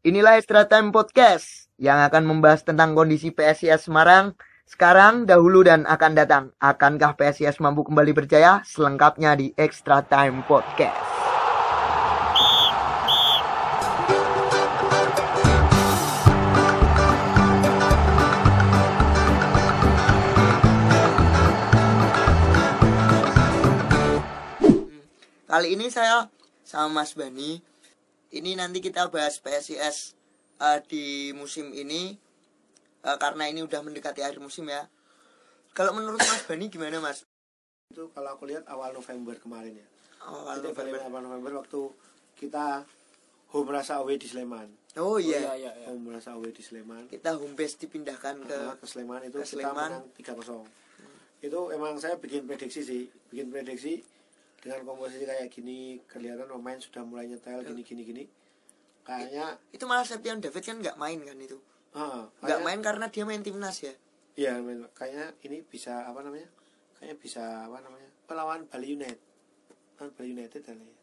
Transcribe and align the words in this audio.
Inilah 0.00 0.40
Extra 0.40 0.64
Time 0.64 0.96
Podcast 0.96 1.68
yang 1.76 2.00
akan 2.00 2.24
membahas 2.24 2.64
tentang 2.64 2.96
kondisi 2.96 3.36
PSIS 3.36 3.84
Semarang 3.84 4.32
sekarang, 4.64 5.28
dahulu, 5.28 5.60
dan 5.60 5.84
akan 5.84 6.16
datang. 6.16 6.44
Akankah 6.56 7.20
PSIS 7.20 7.60
mampu 7.60 7.84
kembali 7.84 8.16
berjaya? 8.16 8.64
Selengkapnya 8.64 9.36
di 9.36 9.52
Extra 9.60 10.00
Time 10.00 10.40
Podcast. 10.48 10.96
Kali 25.44 25.76
ini 25.76 25.92
saya 25.92 26.32
sama 26.64 27.04
Mas 27.04 27.12
Bani. 27.12 27.69
Ini 28.30 28.54
nanti 28.54 28.78
kita 28.78 29.10
bahas 29.10 29.38
PSIS 29.38 30.14
uh, 30.58 30.78
di 30.80 31.04
musim 31.32 31.74
ini 31.74 32.14
uh, 33.02 33.18
karena 33.18 33.50
ini 33.50 33.60
udah 33.60 33.82
mendekati 33.82 34.22
akhir 34.22 34.38
musim 34.38 34.66
ya. 34.66 34.86
Kalau 35.70 35.90
menurut 35.92 36.18
Mas 36.18 36.46
Bani 36.46 36.66
gimana 36.66 36.98
Mas? 36.98 37.26
itu 37.90 38.06
kalau 38.14 38.30
aku 38.30 38.46
lihat 38.46 38.62
awal 38.70 38.94
November 38.94 39.34
kemarin 39.34 39.74
ya 39.74 39.86
Awal 40.22 40.62
Jadi 40.62 40.70
November. 40.70 40.98
awal 41.02 41.22
November 41.26 41.52
waktu 41.58 41.90
kita 42.38 42.86
home 43.50 43.66
rasa 43.68 43.98
away 43.98 44.14
di 44.14 44.30
Sleman 44.30 44.70
Oh 44.94 45.18
iya. 45.18 45.42
iya, 45.42 45.52
iya, 45.58 45.70
iya. 45.74 45.86
home 45.90 46.06
rasa 46.06 46.38
away 46.38 46.54
di 46.54 46.62
Sleman 46.62 47.10
Kita 47.10 47.34
home 47.34 47.58
base 47.58 47.82
dipindahkan 47.82 48.46
ke 48.46 48.54
Nah, 48.54 48.78
ke 48.78 48.86
Sleman 48.86 49.26
itu 49.26 49.34
ke 49.34 49.42
kita 49.42 49.74
Sleman. 49.74 49.90
menang 49.90 50.06
3-0 50.14 50.70
itu 51.42 51.60
emang 51.74 51.98
saya 51.98 52.14
bikin 52.14 52.46
prediksi 52.46 52.80
sih 52.80 53.02
bikin 53.26 53.50
prediksi 53.50 54.06
dengan 54.60 54.80
komposisi 54.84 55.24
kayak 55.24 55.48
gini 55.48 55.78
kelihatan 56.04 56.46
pemain 56.46 56.76
sudah 56.76 57.02
mulai 57.02 57.26
nyetel 57.26 57.60
gini 57.62 57.80
gini 57.80 58.02
gini 58.04 58.24
kayaknya 59.02 59.56
itu 59.70 59.84
malah 59.84 60.04
Septian 60.04 60.38
David 60.38 60.60
kan 60.60 60.76
nggak 60.78 60.96
main 60.96 61.18
kan 61.18 61.36
itu. 61.36 61.56
ah, 61.92 62.28
Nggak 62.38 62.46
kayak- 62.52 62.62
main 62.62 62.80
karena 62.80 63.06
dia 63.08 63.24
main 63.24 63.40
timnas 63.40 63.80
ya. 63.80 63.90
Iya, 64.32 64.52
men- 64.58 64.86
kayaknya 64.92 65.34
ini 65.42 65.58
bisa 65.60 66.04
apa 66.04 66.20
namanya? 66.20 66.46
Kayaknya 66.94 67.16
bisa 67.18 67.42
apa 67.66 67.80
namanya? 67.80 68.06
Melawan 68.24 68.62
Bali 68.64 68.94
United. 68.94 69.18
Lawan 69.96 70.10
Bali 70.14 70.28
United 70.30 70.60
kali 70.62 70.80
ya. 70.80 70.94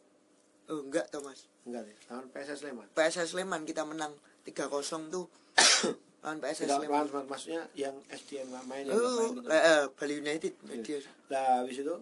Oh 0.68 0.80
enggak 0.80 1.10
Thomas. 1.10 1.50
Enggak 1.64 1.84
deh, 1.84 1.98
lawan 2.08 2.26
PSS 2.30 2.58
Sleman. 2.62 2.88
PSS 2.90 3.28
Sleman 3.30 3.62
kita 3.64 3.84
menang 3.84 4.14
3-0 4.44 4.72
tuh 5.10 5.26
lawan 6.24 6.38
PSS 6.40 6.64
Tidak, 6.64 6.78
Sleman. 6.80 7.04
lawan, 7.04 7.26
maksudnya 7.26 7.62
yang 7.74 7.96
SDM 8.08 8.48
nggak 8.48 8.66
main 8.66 8.84
yang 8.86 8.96
Oh, 8.96 9.04
main 9.28 9.32
gitu. 9.36 9.50
eh, 9.50 9.84
Bali 9.92 10.14
United 10.16 10.54
Iya. 10.64 11.00
Lah, 11.28 11.46
habis 11.60 11.78
itu 11.78 11.96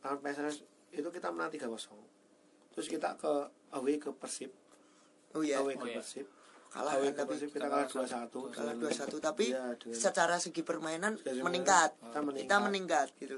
lawan 0.00 0.18
PSS 0.18 0.64
itu 0.92 1.08
kita 1.08 1.28
menang 1.28 1.50
3-0. 1.50 1.70
Terus 2.70 2.86
kita 2.86 3.14
ke 3.14 3.32
away 3.72 3.96
ke 3.96 4.10
Persib, 4.12 4.50
Oh 5.32 5.40
iya. 5.40 5.58
away 5.58 5.74
Oh, 5.74 5.80
ke 5.80 5.88
iya. 5.88 5.96
Persib. 5.98 6.26
Kalah 6.68 6.92
away 6.96 7.10
kan 7.10 7.12
ke 7.12 7.20
tapi 7.20 7.30
Persib 7.32 7.48
kita 7.50 7.66
kalah 7.66 7.86
2-1. 7.86 8.50
kalah 8.50 8.74
dengan- 8.74 8.78
2-1 8.80 9.16
tapi 9.20 9.44
Iya, 9.48 9.64
dengan- 9.76 9.96
secara 9.96 10.36
segi 10.36 10.62
permainan 10.62 11.12
Segi 11.16 11.40
meningkat. 11.40 11.90
kita 11.96 12.20
meningkat. 12.20 12.42
Kita 12.42 12.56
meningkat 12.60 13.08
gitu. 13.16 13.36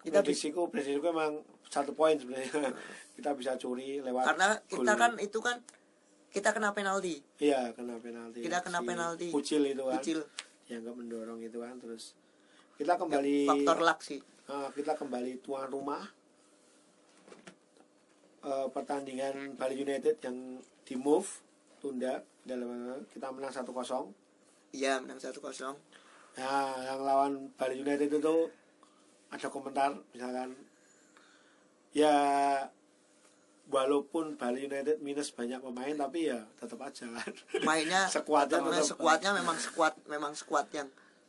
Kita 0.00 0.18
prediksiku, 0.20 0.60
prediksiku 0.66 1.06
emang 1.08 1.32
satu 1.64 1.90
poin 1.92 2.14
sebenarnya. 2.14 2.50
kita 3.12 3.30
bisa 3.32 3.54
curi 3.54 4.00
lewat 4.00 4.24
karena 4.26 4.48
kita 4.64 4.92
kan 4.96 5.12
itu 5.16 5.38
kan 5.38 5.62
kita 6.28 6.50
kena 6.50 6.72
penalti. 6.72 7.22
Iya 7.38 7.70
kena 7.70 7.98
penalti. 7.98 8.40
Kita 8.40 8.58
kena 8.60 8.80
penalti. 8.80 9.28
Ucil 9.30 9.62
itu 9.64 9.82
kan. 9.84 10.00
Ucil. 10.00 10.20
Yang 10.66 10.80
nggak 10.82 10.96
mendorong 10.96 11.40
itu 11.40 11.58
kan 11.60 11.78
terus 11.78 12.14
kita 12.74 12.96
kembali 12.96 13.46
Faktor 13.46 13.78
luck 13.80 14.00
sih. 14.00 14.18
eh, 14.42 14.68
kita 14.72 14.96
kembali 14.96 15.38
tuan 15.38 15.68
rumah 15.68 16.02
Eh, 18.42 18.66
pertandingan 18.68 19.54
Bali 19.54 19.78
United 19.78 20.18
yang 20.18 20.58
di 20.82 20.98
move 20.98 21.30
tunda 21.78 22.26
dalam 22.42 22.70
kita 23.06 23.30
menang 23.30 23.54
1-0. 23.54 23.70
Iya, 24.74 24.98
menang 24.98 25.22
1-0. 25.22 25.78
Nah, 26.34 26.74
yang 26.82 27.00
lawan 27.00 27.32
Bali 27.54 27.78
United 27.78 28.10
itu 28.10 28.50
ada 29.30 29.46
komentar 29.46 29.94
misalkan 30.10 30.58
ya 31.92 32.12
walaupun 33.70 34.34
Bali 34.34 34.66
United 34.66 34.98
minus 35.00 35.30
banyak 35.30 35.62
pemain 35.62 35.94
tapi 35.94 36.26
ya 36.26 36.42
tetap 36.58 36.82
aja 36.82 37.06
kan. 37.06 37.32
Mainnya 37.62 38.10
Sekuatnya 38.10 38.58
tetap- 38.58 38.74
tetap- 38.74 38.90
sekuatnya 38.90 39.30
memang 39.32 39.56
sekuat 39.56 39.94
memang 40.10 40.32
sekuat 40.34 40.66
yang 40.74 40.88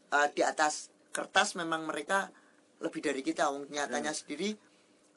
eh, 0.09 0.27
di 0.33 0.41
atas 0.41 0.89
kertas 1.13 1.53
memang 1.53 1.85
mereka 1.85 2.33
lebih 2.81 2.99
dari 2.99 3.21
kita. 3.21 3.53
Nyatanya 3.69 4.09
Ya. 4.09 4.17
sendiri 4.17 4.49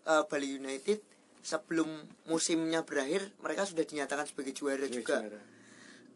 eh, 0.05 0.23
Bali 0.29 0.61
United 0.61 1.01
sebelum 1.47 1.87
musimnya 2.27 2.83
berakhir 2.83 3.31
mereka 3.39 3.63
sudah 3.63 3.87
dinyatakan 3.87 4.27
sebagai 4.27 4.51
juara 4.51 4.83
Iya, 4.83 4.99
juga. 4.99 5.23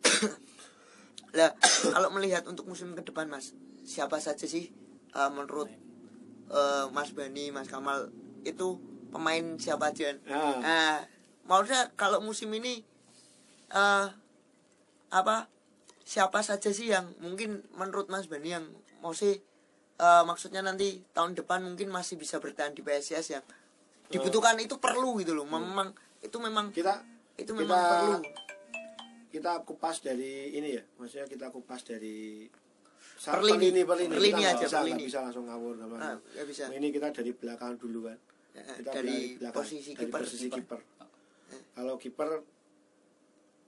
Lah, 1.38 1.54
kalau 1.94 2.10
melihat 2.10 2.42
untuk 2.50 2.66
musim 2.66 2.90
ke 2.98 3.06
depan, 3.06 3.30
Mas, 3.30 3.54
siapa 3.86 4.18
saja 4.18 4.50
sih 4.50 4.74
eh, 5.14 5.30
menurut 5.30 5.70
eh, 6.50 6.84
Mas 6.90 7.14
Bani, 7.14 7.54
Mas 7.54 7.70
Kamal 7.70 8.10
itu 8.42 8.82
pemain 9.14 9.54
siapa 9.54 9.94
aja? 9.94 10.18
Ah. 10.26 10.58
Nah, 10.58 10.98
maksudnya 11.46 11.94
kalau 11.94 12.18
musim 12.18 12.50
ini 12.50 12.82
eh 13.70 14.06
apa? 15.14 15.46
Siapa 16.02 16.42
saja 16.42 16.74
sih 16.74 16.90
yang 16.90 17.14
mungkin 17.22 17.62
menurut 17.78 18.10
Mas 18.10 18.26
Bani 18.26 18.50
yang 18.50 18.66
mau 18.98 19.14
sih 19.14 19.38
eh, 20.02 20.22
maksudnya 20.26 20.66
nanti 20.66 21.06
tahun 21.14 21.38
depan 21.38 21.62
mungkin 21.62 21.94
masih 21.94 22.18
bisa 22.18 22.42
bertahan 22.42 22.74
di 22.74 22.82
PSIS 22.82 23.38
yang 23.38 23.46
dibutuhkan 24.10 24.58
itu 24.58 24.76
perlu 24.76 25.16
gitu 25.16 25.32
loh. 25.32 25.46
Memang 25.46 25.90
itu 26.20 26.36
memang 26.36 26.68
kita 26.70 27.00
itu 27.34 27.46
kita- 27.46 27.56
memang 27.56 27.80
perlu. 27.80 28.18
kita 29.30 29.52
kupas 29.62 29.96
dari 30.00 30.52
ini 30.52 30.74
ya. 30.74 30.82
Maksudnya 30.98 31.26
kita 31.26 31.46
kupas 31.48 31.80
dari 31.84 32.50
Per 33.16 33.30
per 33.30 33.40
lini. 33.44 33.68
lini 33.70 33.80
per 33.84 33.96
lini, 33.96 34.10
Per 34.10 34.22
lini 34.22 34.32
Kita 34.34 34.50
aja, 34.50 34.56
bisa, 34.58 34.66
per 34.66 34.80
nggak 34.80 34.88
lini. 34.90 35.02
bisa 35.04 35.18
langsung 35.20 35.44
ngawur 35.44 35.74
sama 35.76 35.94
Ah, 35.96 36.16
nggak 36.16 36.46
bisa. 36.46 36.64
ini 36.70 36.88
kita 36.88 37.08
dari 37.10 37.30
belakang 37.32 37.72
dulu 37.76 38.00
kan 38.02 38.18
Eh, 38.50 38.64
kita 38.76 38.90
dari 38.90 39.18
belakang, 39.36 39.56
posisi 39.56 39.90
dari 39.90 40.00
kiper 40.02 40.20
posisi 40.20 40.46
kiper. 40.48 40.80
kalau 41.70 41.94
kiper 41.96 42.28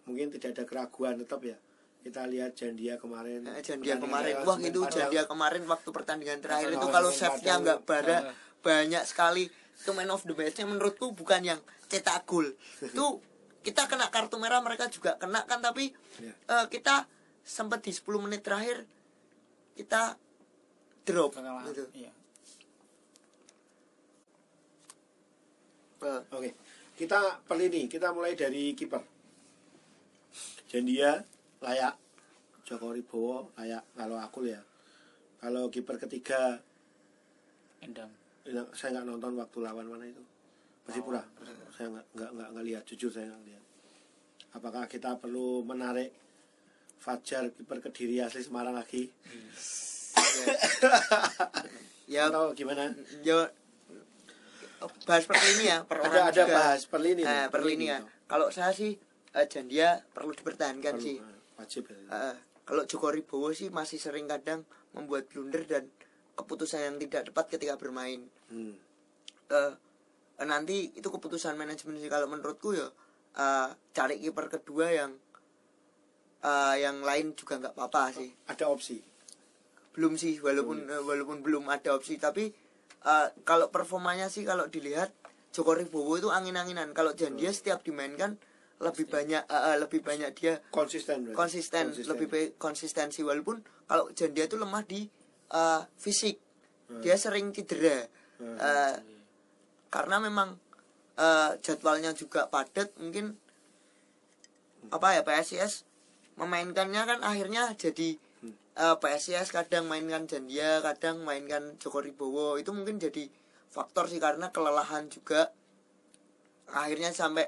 mungkin 0.02 0.26
tidak 0.30 0.48
ada 0.52 0.64
keraguan 0.64 1.14
tetap 1.16 1.40
ya. 1.42 1.54
Kita 2.02 2.26
lihat 2.26 2.50
Jandia 2.52 2.98
kemarin. 2.98 3.46
Eh, 3.46 3.62
Jandia 3.62 3.94
kemarin. 3.96 4.42
Wah 4.42 4.58
itu. 4.58 4.80
Jandia 4.88 5.22
kemarin 5.24 5.62
waktu 5.64 5.88
pertandingan 5.88 6.40
terakhir 6.40 6.74
itu 6.74 6.86
kalau 6.88 7.10
save-nya 7.12 7.62
nggak 7.62 7.78
pada 7.84 8.34
banyak 8.58 9.02
sekali 9.04 9.46
itu 9.74 9.90
man 9.90 10.08
of 10.08 10.22
the 10.22 10.32
match-nya 10.32 10.64
menurutku 10.64 11.10
bukan 11.10 11.42
yang 11.42 11.60
cetak 11.86 12.22
gol 12.22 12.46
itu 12.80 13.06
kita 13.62 13.86
kena 13.86 14.08
kartu 14.08 14.36
merah 14.36 14.58
mereka 14.58 14.86
juga 14.86 15.14
kena 15.16 15.42
kan 15.44 15.58
tapi 15.58 15.94
Ya. 16.18 16.34
eh, 16.50 16.66
kita 16.68 17.06
sempat 17.40 17.80
di 17.80 17.90
10 17.90 18.04
menit 18.18 18.40
terakhir 18.40 18.86
kita 19.74 20.14
drop 21.02 21.32
Kalah. 21.32 21.66
gitu 21.66 21.86
Iya. 21.92 22.12
Eh, 26.02 26.20
Oke, 26.30 26.50
kita 26.92 27.18
per 27.40 27.56
lini, 27.56 27.86
kita 27.86 28.10
mulai 28.10 28.34
dari 28.34 28.74
kiper. 28.74 28.98
Jandia 30.66 31.22
layak, 31.60 31.94
Joko 32.64 32.90
Ribowo 32.90 33.54
layak 33.54 33.86
kalau 33.94 34.18
aku 34.18 34.50
ya. 34.50 34.58
Kalau 35.38 35.66
kiper 35.68 35.98
ketiga, 35.98 36.58
Endang. 37.78 38.10
Ya, 38.46 38.62
saya 38.74 38.98
nggak 38.98 39.06
nonton 39.06 39.32
waktu 39.38 39.58
lawan 39.62 39.86
mana 39.86 40.04
itu. 40.06 40.22
Persipura. 40.82 41.22
Oh, 41.22 41.70
saya 41.70 41.88
nggak 41.90 42.06
nggak 42.14 42.30
nggak 42.34 42.48
nggak 42.54 42.64
lihat, 42.66 42.82
jujur 42.88 43.10
saya 43.10 43.30
nggak 43.30 43.46
lihat. 43.46 43.64
Apakah 44.52 44.84
kita 44.86 45.16
perlu 45.16 45.64
menarik 45.64 46.12
Fajar 47.02 47.50
kiper 47.50 47.82
kediri 47.82 48.22
asli 48.22 48.46
Semarang 48.46 48.78
lagi? 48.78 49.10
ya 52.06 52.26
Atau 52.30 52.54
gimana? 52.54 52.94
ya 53.26 53.50
bahas 55.06 55.24
per 55.26 55.38
lini 55.38 55.64
ya 55.70 55.78
per 55.86 55.98
Ada 56.02 56.30
ada 56.30 56.42
juga. 56.46 56.54
bahas 56.54 56.82
per 56.86 57.00
lini. 57.02 57.22
Eh, 57.22 57.26
nih, 57.26 57.46
per 57.50 57.62
lini 57.62 57.86
ya 57.90 57.98
kalau 58.26 58.50
saya 58.50 58.70
sih 58.74 58.94
eh, 59.34 59.46
Jandia 59.46 60.02
perlu 60.10 60.34
dipertahankan 60.34 60.94
Perlu, 60.98 61.02
sih 61.02 61.16
eh, 61.18 61.38
wajib 61.58 61.82
ya. 61.90 62.34
Kalau 62.62 62.82
Joko 62.86 63.10
Ribowo 63.10 63.50
sih 63.50 63.70
masih 63.74 63.98
sering 63.98 64.30
kadang 64.30 64.62
membuat 64.94 65.26
blunder 65.26 65.66
dan 65.66 65.90
keputusan 66.42 66.80
yang 66.82 66.96
tidak 66.98 67.30
tepat 67.30 67.46
ketika 67.54 67.74
bermain. 67.78 68.26
Hmm. 68.50 68.74
Eh, 69.48 69.72
nanti 70.42 70.90
itu 70.92 71.08
keputusan 71.08 71.54
manajemen 71.54 71.98
sih 72.02 72.10
kalau 72.10 72.26
menurutku 72.26 72.74
ya 72.74 72.88
eh, 73.38 73.68
cari 73.94 74.18
kiper 74.18 74.46
kedua 74.58 74.90
yang 74.90 75.10
eh, 76.42 76.74
yang 76.82 77.00
lain 77.00 77.32
juga 77.38 77.62
nggak 77.62 77.74
apa-apa 77.78 78.12
sih. 78.18 78.30
Ada 78.50 78.66
opsi. 78.68 78.98
Belum 79.92 80.16
sih 80.16 80.40
walaupun 80.42 80.88
eh, 80.88 81.02
walaupun 81.02 81.44
belum 81.44 81.68
ada 81.70 81.94
opsi 81.94 82.18
tapi 82.18 82.50
eh, 83.06 83.28
kalau 83.46 83.70
performanya 83.70 84.26
sih 84.26 84.42
kalau 84.42 84.66
dilihat 84.66 85.12
Joko 85.52 85.76
Ribowo 85.76 86.16
itu 86.16 86.32
angin-anginan. 86.32 86.96
Kalau 86.96 87.12
Jandia 87.12 87.52
setiap 87.52 87.84
dimainkan 87.84 88.40
lebih 88.82 89.06
banyak 89.06 89.46
eh, 89.46 89.62
eh, 89.68 89.76
lebih 89.78 90.00
banyak 90.02 90.30
dia 90.34 90.58
Konsisten 90.74 91.30
berarti. 91.30 91.38
konsisten, 91.38 91.84
lebih 91.94 92.58
konsistensi 92.58 93.22
walaupun 93.22 93.62
kalau 93.86 94.10
Jandia 94.16 94.48
itu 94.48 94.56
lemah 94.58 94.82
di 94.82 95.06
eh, 95.52 95.82
fisik. 96.00 96.36
Dia 97.00 97.16
sering 97.16 97.52
cedera. 97.56 98.08
Hmm. 98.40 98.56
Eh, 98.58 98.96
karena 99.92 100.16
memang 100.18 100.56
eh, 101.20 101.50
jadwalnya 101.60 102.16
juga 102.16 102.48
padat 102.48 102.96
mungkin 102.96 103.36
apa 104.90 105.14
ya 105.14 105.22
PSIS 105.22 105.86
memainkannya 106.34 107.02
kan 107.06 107.18
akhirnya 107.22 107.70
jadi 107.76 108.18
eh, 108.76 108.96
PSIS 108.98 109.52
kadang 109.52 109.86
mainkan 109.86 110.24
Jandia 110.24 110.80
kadang 110.80 111.22
mainkan 111.22 111.76
Joko 111.76 112.00
Ribowo. 112.00 112.56
Itu 112.56 112.72
mungkin 112.72 112.96
jadi 112.96 113.28
faktor 113.72 114.08
sih 114.08 114.20
karena 114.20 114.48
kelelahan 114.52 115.12
juga. 115.12 115.52
Akhirnya 116.72 117.12
sampai 117.12 117.46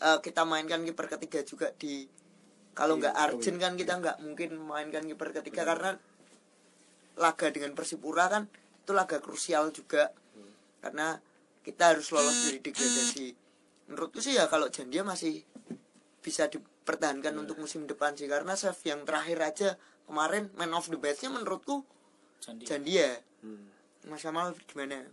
eh, 0.00 0.18
kita 0.20 0.44
mainkan 0.44 0.84
kiper 0.84 1.08
ketiga 1.16 1.40
juga 1.44 1.72
di 1.76 2.04
kalau 2.70 2.96
Iya, 2.96 3.10
nggak 3.10 3.16
Arjen 3.18 3.56
kan 3.58 3.72
kita 3.74 3.92
nggak 3.98 4.16
mungkin 4.22 4.50
mainkan 4.56 5.04
kiper 5.04 5.34
ketiga 5.42 5.66
karena 5.66 5.98
laga 7.20 7.52
dengan 7.52 7.76
Persipura 7.76 8.32
kan 8.32 8.48
itu 8.80 8.92
laga 8.96 9.20
krusial 9.20 9.70
juga. 9.70 10.10
Karena 10.80 11.20
kita 11.60 11.92
harus 11.92 12.08
lolos 12.10 12.48
dari 12.48 12.58
degradasi. 12.64 13.28
Menurutku 13.92 14.24
sih 14.24 14.40
ya 14.40 14.48
kalau 14.48 14.72
Jandia 14.72 15.04
masih 15.04 15.44
bisa 16.24 16.48
dipertahankan 16.48 17.36
untuk 17.36 17.60
musim 17.60 17.84
depan 17.84 18.16
sih. 18.16 18.26
Karena 18.26 18.56
save 18.56 18.80
yang 18.88 19.04
terakhir 19.04 19.38
aja 19.44 19.68
kemarin 20.08 20.48
man 20.56 20.72
of 20.72 20.88
the 20.88 20.96
match-nya 20.96 21.28
menurutku 21.30 21.84
Candi. 22.40 22.64
Jandia. 22.64 23.20
Hmm. 23.44 23.68
Mas 24.08 24.24
Amal 24.24 24.56
gimana? 24.64 25.04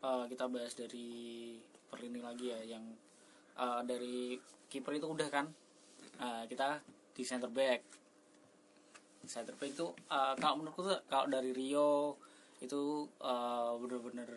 Eh, 0.00 0.24
kita 0.32 0.48
bahas 0.48 0.72
dari 0.72 1.52
perlini 1.92 2.24
lagi 2.24 2.48
ya 2.48 2.60
yang 2.64 2.84
eh, 3.60 3.80
dari 3.84 4.40
kiper 4.72 4.96
itu 4.96 5.04
udah 5.04 5.28
kan. 5.28 5.46
Eh, 6.18 6.44
kita 6.48 6.80
di 7.14 7.22
center 7.22 7.52
back 7.52 8.03
center 9.26 9.54
back 9.54 9.70
itu 9.70 9.86
eh, 10.08 10.34
kalau 10.36 10.54
menurutku 10.58 10.82
tuh 10.82 10.98
kalau 11.06 11.26
dari 11.26 11.50
Rio 11.50 12.16
itu 12.60 12.80
eh, 13.20 13.70
bener-bener 13.78 14.28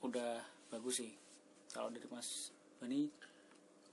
udah 0.00 0.40
bagus 0.68 1.02
sih. 1.02 1.12
Kalau 1.68 1.88
dari 1.88 2.06
Mas 2.08 2.50
Bani? 2.78 3.08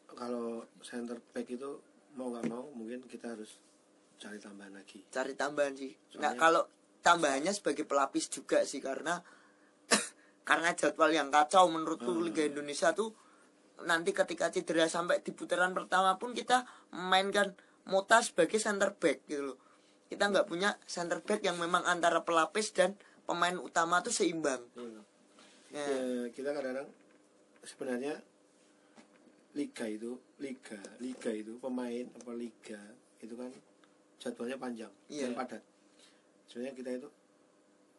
Kalau 0.08 0.62
center 0.80 1.18
back 1.34 1.48
itu 1.50 1.80
mau 2.14 2.30
nggak 2.30 2.46
mau 2.46 2.70
mungkin 2.72 3.02
kita 3.06 3.34
harus 3.34 3.58
cari 4.18 4.38
tambahan 4.38 4.72
lagi. 4.72 5.02
Cari 5.10 5.34
tambahan 5.34 5.74
sih. 5.74 5.92
Soalnya- 6.08 6.20
nggak 6.22 6.34
kalau 6.38 6.64
tambahannya 7.02 7.52
sebagai 7.52 7.84
pelapis 7.84 8.30
juga 8.30 8.64
sih 8.64 8.80
karena 8.80 9.20
karena 10.50 10.72
jadwal 10.72 11.12
yang 11.12 11.28
kacau 11.28 11.68
menurutku 11.68 12.14
Hmm. 12.14 12.24
Liga 12.24 12.46
Indonesia 12.46 12.94
tuh 12.94 13.12
nanti 13.84 14.14
ketika 14.14 14.48
cedera 14.48 14.88
sampai 14.88 15.20
di 15.20 15.34
putaran 15.34 15.74
pertama 15.76 16.16
pun 16.16 16.32
kita 16.32 16.64
memainkan 16.94 17.52
Mota 17.84 18.24
sebagai 18.24 18.56
center 18.62 18.96
back 18.96 19.28
gitu 19.28 19.52
loh 19.52 19.58
kita 20.14 20.30
nggak 20.30 20.46
punya 20.46 20.78
center 20.86 21.20
back 21.20 21.42
yang 21.42 21.58
memang 21.58 21.82
antara 21.84 22.22
pelapis 22.22 22.70
dan 22.70 22.94
pemain 23.26 23.58
utama 23.58 24.00
tuh 24.00 24.14
seimbang 24.14 24.62
Hmm. 24.78 25.02
Ya. 25.74 25.82
Ya, 25.82 25.98
kita 26.30 26.54
kadang-kadang 26.54 26.86
sebenarnya 27.66 28.22
liga 29.54 29.86
itu 29.86 30.22
liga 30.38 30.78
liga 31.00 31.30
itu 31.30 31.58
pemain 31.58 32.06
apa 32.14 32.32
liga 32.32 32.78
itu 33.20 33.34
kan 33.34 33.50
jadwalnya 34.18 34.58
panjang 34.58 34.94
Iya. 35.08 35.30
dan 35.30 35.34
padat 35.34 35.64
sebenarnya 36.46 36.74
kita 36.74 36.90
itu 36.94 37.10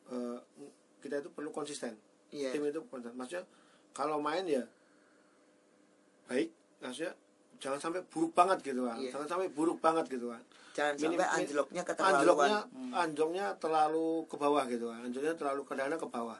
eh, 0.06 0.38
kita 1.00 1.18
itu 1.18 1.30
perlu 1.30 1.50
konsisten 1.50 1.98
Iya. 2.30 2.54
tim 2.54 2.62
itu 2.62 2.78
konsisten 2.86 3.18
maksudnya 3.18 3.42
kalau 3.90 4.22
main 4.22 4.46
ya 4.46 4.62
baik 6.26 6.54
maksudnya 6.78 7.14
jangan 7.58 7.78
sampai 7.78 8.00
buruk 8.04 8.32
banget 8.32 8.58
gitu 8.62 8.82
kan 8.84 8.96
Iya. 8.96 9.10
jangan 9.12 9.28
sampai 9.28 9.48
buruk 9.50 9.78
banget 9.78 10.06
gitu 10.08 10.26
kan 10.28 10.42
jangan 10.72 10.92
Minim- 10.96 11.16
sampai 11.16 11.26
anjloknya 11.36 11.82
anjloknya 11.82 11.82
keterlaluan 11.84 12.50
anjloknya 12.92 13.46
terlalu 13.56 14.06
ke 14.26 14.36
bawah 14.36 14.64
gitu 14.64 14.84
kan 14.88 15.00
anjloknya 15.00 15.34
terlalu 15.34 15.60
kadang 15.62 15.94
ke 15.94 16.08
bawah. 16.08 16.38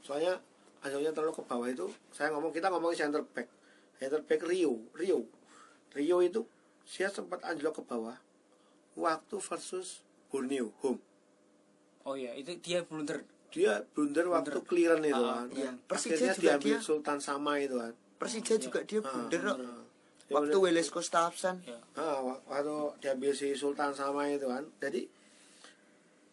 Soalnya 0.00 0.38
anjloknya 0.80 1.12
terlalu 1.12 1.32
ke 1.34 1.42
bawah 1.42 1.66
itu 1.66 1.84
saya 2.08 2.30
ngomong 2.30 2.50
kita 2.50 2.70
ngomongin 2.70 2.96
center 3.02 3.20
back. 3.26 3.48
Center 3.96 4.20
back 4.22 4.40
Rio 4.42 4.80
Rio. 4.92 5.26
Rio 5.92 6.16
itu 6.20 6.40
dia 6.86 7.08
sempat 7.08 7.42
anjlok 7.42 7.76
ke 7.76 7.82
bawah 7.82 8.16
waktu 8.94 9.36
versus 9.36 10.00
Borneo 10.26 10.72
home. 10.80 11.00
Oh 12.02 12.14
iya 12.14 12.32
itu 12.32 12.54
dia 12.56 12.80
blunder. 12.80 13.24
Dia 13.48 13.84
blunder 13.88 14.24
waktu 14.26 14.56
clearance 14.62 15.04
itu 15.04 15.16
Ah, 15.18 15.42
kan 15.42 15.48
iya. 15.52 15.70
Persija 15.82 16.14
akhirnya 16.14 16.32
juga 16.32 16.42
diambil 16.56 16.72
dia- 16.72 16.80
Sultan 16.80 17.18
sama 17.18 17.52
itu 17.58 17.76
kan 17.76 17.92
Persija 18.16 18.54
juga 18.56 18.80
dia 18.82 19.00
blunder. 19.00 19.40
kok. 19.42 19.58
Ah. 20.28 20.34
waktu 20.36 20.56
Weles 20.56 20.88
Costa 20.88 21.24
absen 21.24 21.62
ya 21.62 21.78
Ah, 21.94 22.18
wa- 22.18 22.42
waktu 22.44 22.74
diambil 22.98 23.30
si 23.30 23.52
Sultan 23.52 23.90
sama 23.90 24.26
itu 24.26 24.44
kan. 24.44 24.66
Jadi 24.76 25.06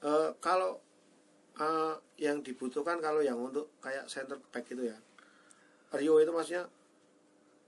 eh, 0.02 0.30
kalau 0.40 0.82
eh, 1.56 1.94
yang 2.18 2.42
dibutuhkan 2.42 2.98
kalau 2.98 3.20
yang 3.20 3.38
untuk 3.38 3.70
kayak 3.80 4.06
center 4.06 4.42
back 4.48 4.66
itu 4.68 4.84
ya. 4.84 4.98
Rio 5.94 6.18
itu 6.18 6.30
maksudnya 6.30 6.66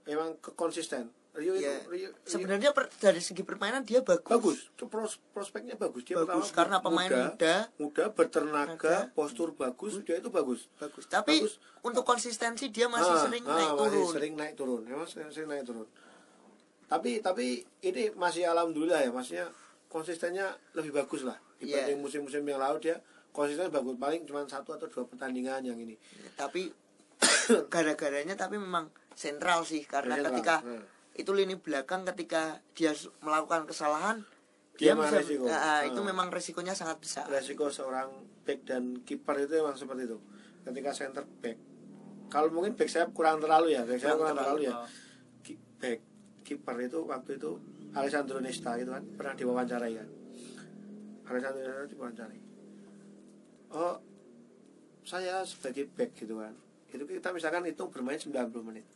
memang 0.04 0.34
kekonsisten. 0.36 1.06
Rio 1.32 1.52
itu 1.52 1.62
Iya. 1.62 1.78
Rio, 1.84 2.08
Rio- 2.10 2.16
sebenarnya 2.24 2.72
per- 2.72 2.90
dari 2.96 3.20
segi 3.20 3.40
permainan 3.40 3.84
dia 3.84 4.00
bagus 4.00 4.26
bagus. 4.26 4.58
Itu 4.72 4.88
pros- 4.88 5.20
prospeknya 5.30 5.76
bagus. 5.76 6.02
Dia 6.02 6.16
bagus 6.18 6.48
pertama 6.48 6.56
karena 6.56 6.76
pemain 6.80 7.10
muda, 7.12 7.54
muda 7.76 8.04
bertenaga, 8.10 8.72
Tenaga. 8.74 8.96
postur 9.12 9.52
bagus, 9.54 10.00
dia 10.02 10.16
itu 10.16 10.26
bagus. 10.28 10.66
bagus 10.74 11.04
tapi 11.06 11.38
Bagus. 11.38 11.60
untuk 11.80 12.02
konsistensi 12.02 12.66
dia 12.68 12.88
masih 12.88 13.12
Ah, 13.12 13.22
sering 13.22 13.44
ah, 13.44 13.52
naik 13.54 13.70
masih 13.70 13.78
turun 13.78 14.10
sering 14.10 14.32
naik 14.34 14.54
turun 14.54 14.80
memang 14.82 15.06
sering, 15.06 15.28
sering 15.30 15.46
naik 15.46 15.62
turun 15.62 15.86
tapi 16.86 17.18
tapi 17.18 17.46
ini 17.82 18.14
masih 18.14 18.46
alhamdulillah 18.46 19.02
ya 19.02 19.10
maksudnya 19.10 19.46
konsistennya 19.86 20.46
lebih 20.72 20.92
bagus 20.92 21.22
lah 21.22 21.34
dibanding 21.56 21.98
Iya. 21.98 22.02
musim-musim 22.02 22.42
yang 22.42 22.58
lalu 22.58 22.78
dia 22.82 22.96
konsisten 23.30 23.68
bagus 23.68 23.96
paling 23.96 24.22
cuma 24.22 24.44
satu 24.44 24.72
atau 24.72 24.86
dua 24.86 25.04
pertandingan 25.04 25.60
yang 25.62 25.76
ini 25.76 25.98
tapi 26.34 26.70
gara-garanya 27.72 28.34
tapi 28.34 28.56
memang 28.56 28.86
sentral 29.12 29.62
sih 29.62 29.82
karena 29.82 30.14
Sentral, 30.14 30.30
ketika 30.30 30.54
hmm. 30.62 30.84
itu 31.16 31.30
lini 31.32 31.56
belakang 31.56 32.04
ketika 32.06 32.60
dia 32.72 32.92
melakukan 33.20 33.64
kesalahan 33.64 34.20
Dia 34.76 34.92
dia, 34.92 34.94
bisa 34.94 35.16
resiko. 35.16 35.44
Ah, 35.48 35.80
itu 35.82 35.96
Hmm. 35.96 36.06
memang 36.06 36.28
resikonya 36.28 36.76
sangat 36.76 37.00
besar 37.00 37.24
resiko 37.26 37.66
seorang 37.66 38.12
back 38.44 38.62
dan 38.62 39.00
kiper 39.00 39.40
itu 39.40 39.56
memang 39.56 39.72
seperti 39.72 40.04
itu 40.04 40.18
ketika 40.62 40.90
center 40.92 41.24
back 41.40 41.56
kalau 42.28 42.52
mungkin 42.52 42.76
back 42.76 42.86
saya 42.86 43.08
kurang 43.08 43.40
terlalu 43.40 43.72
ya 43.72 43.82
back 43.82 43.96
saya 43.96 44.14
kurang 44.14 44.36
Kurang 44.36 44.36
terlalu, 44.36 44.60
terlalu, 44.62 44.84
ya 44.84 45.42
Ki- 45.42 45.60
back 45.76 45.98
kiper 46.46 46.78
itu 46.78 47.02
waktu 47.02 47.42
itu 47.42 47.58
Alessandro 47.98 48.38
Nesta 48.38 48.78
itu 48.78 48.94
kan 48.94 49.02
pernah 49.18 49.34
diwawancarai 49.34 49.92
kan? 49.98 50.08
Alessandro 51.26 51.60
Nesta 51.66 51.86
diwawancarai. 51.90 52.40
Oh 53.74 53.98
saya 55.02 55.42
sebagai 55.42 55.90
back 55.90 56.14
gitu 56.18 56.38
kan 56.38 56.54
itu 56.90 57.02
kita 57.02 57.34
misalkan 57.34 57.66
hitung 57.66 57.90
bermain 57.90 58.18
90 58.18 58.32
menit. 58.62 58.86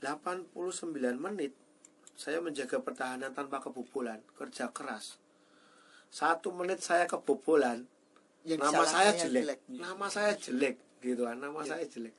89 0.00 0.48
menit 1.20 1.52
saya 2.18 2.42
menjaga 2.42 2.82
pertahanan 2.82 3.30
tanpa 3.36 3.62
kebobolan 3.62 4.18
kerja 4.34 4.72
keras. 4.74 5.20
Satu 6.12 6.52
menit 6.52 6.82
saya 6.84 7.08
kebobolan 7.08 7.86
yang 8.42 8.58
nama 8.58 8.82
saya 8.84 9.14
disalahkan 9.14 9.30
jelek. 9.30 9.58
nama 9.70 10.06
saya 10.10 10.32
jelek 10.34 10.76
gitu 11.00 11.22
kan 11.24 11.38
nama 11.38 11.60
saya 11.62 11.84
jelek. 11.86 12.14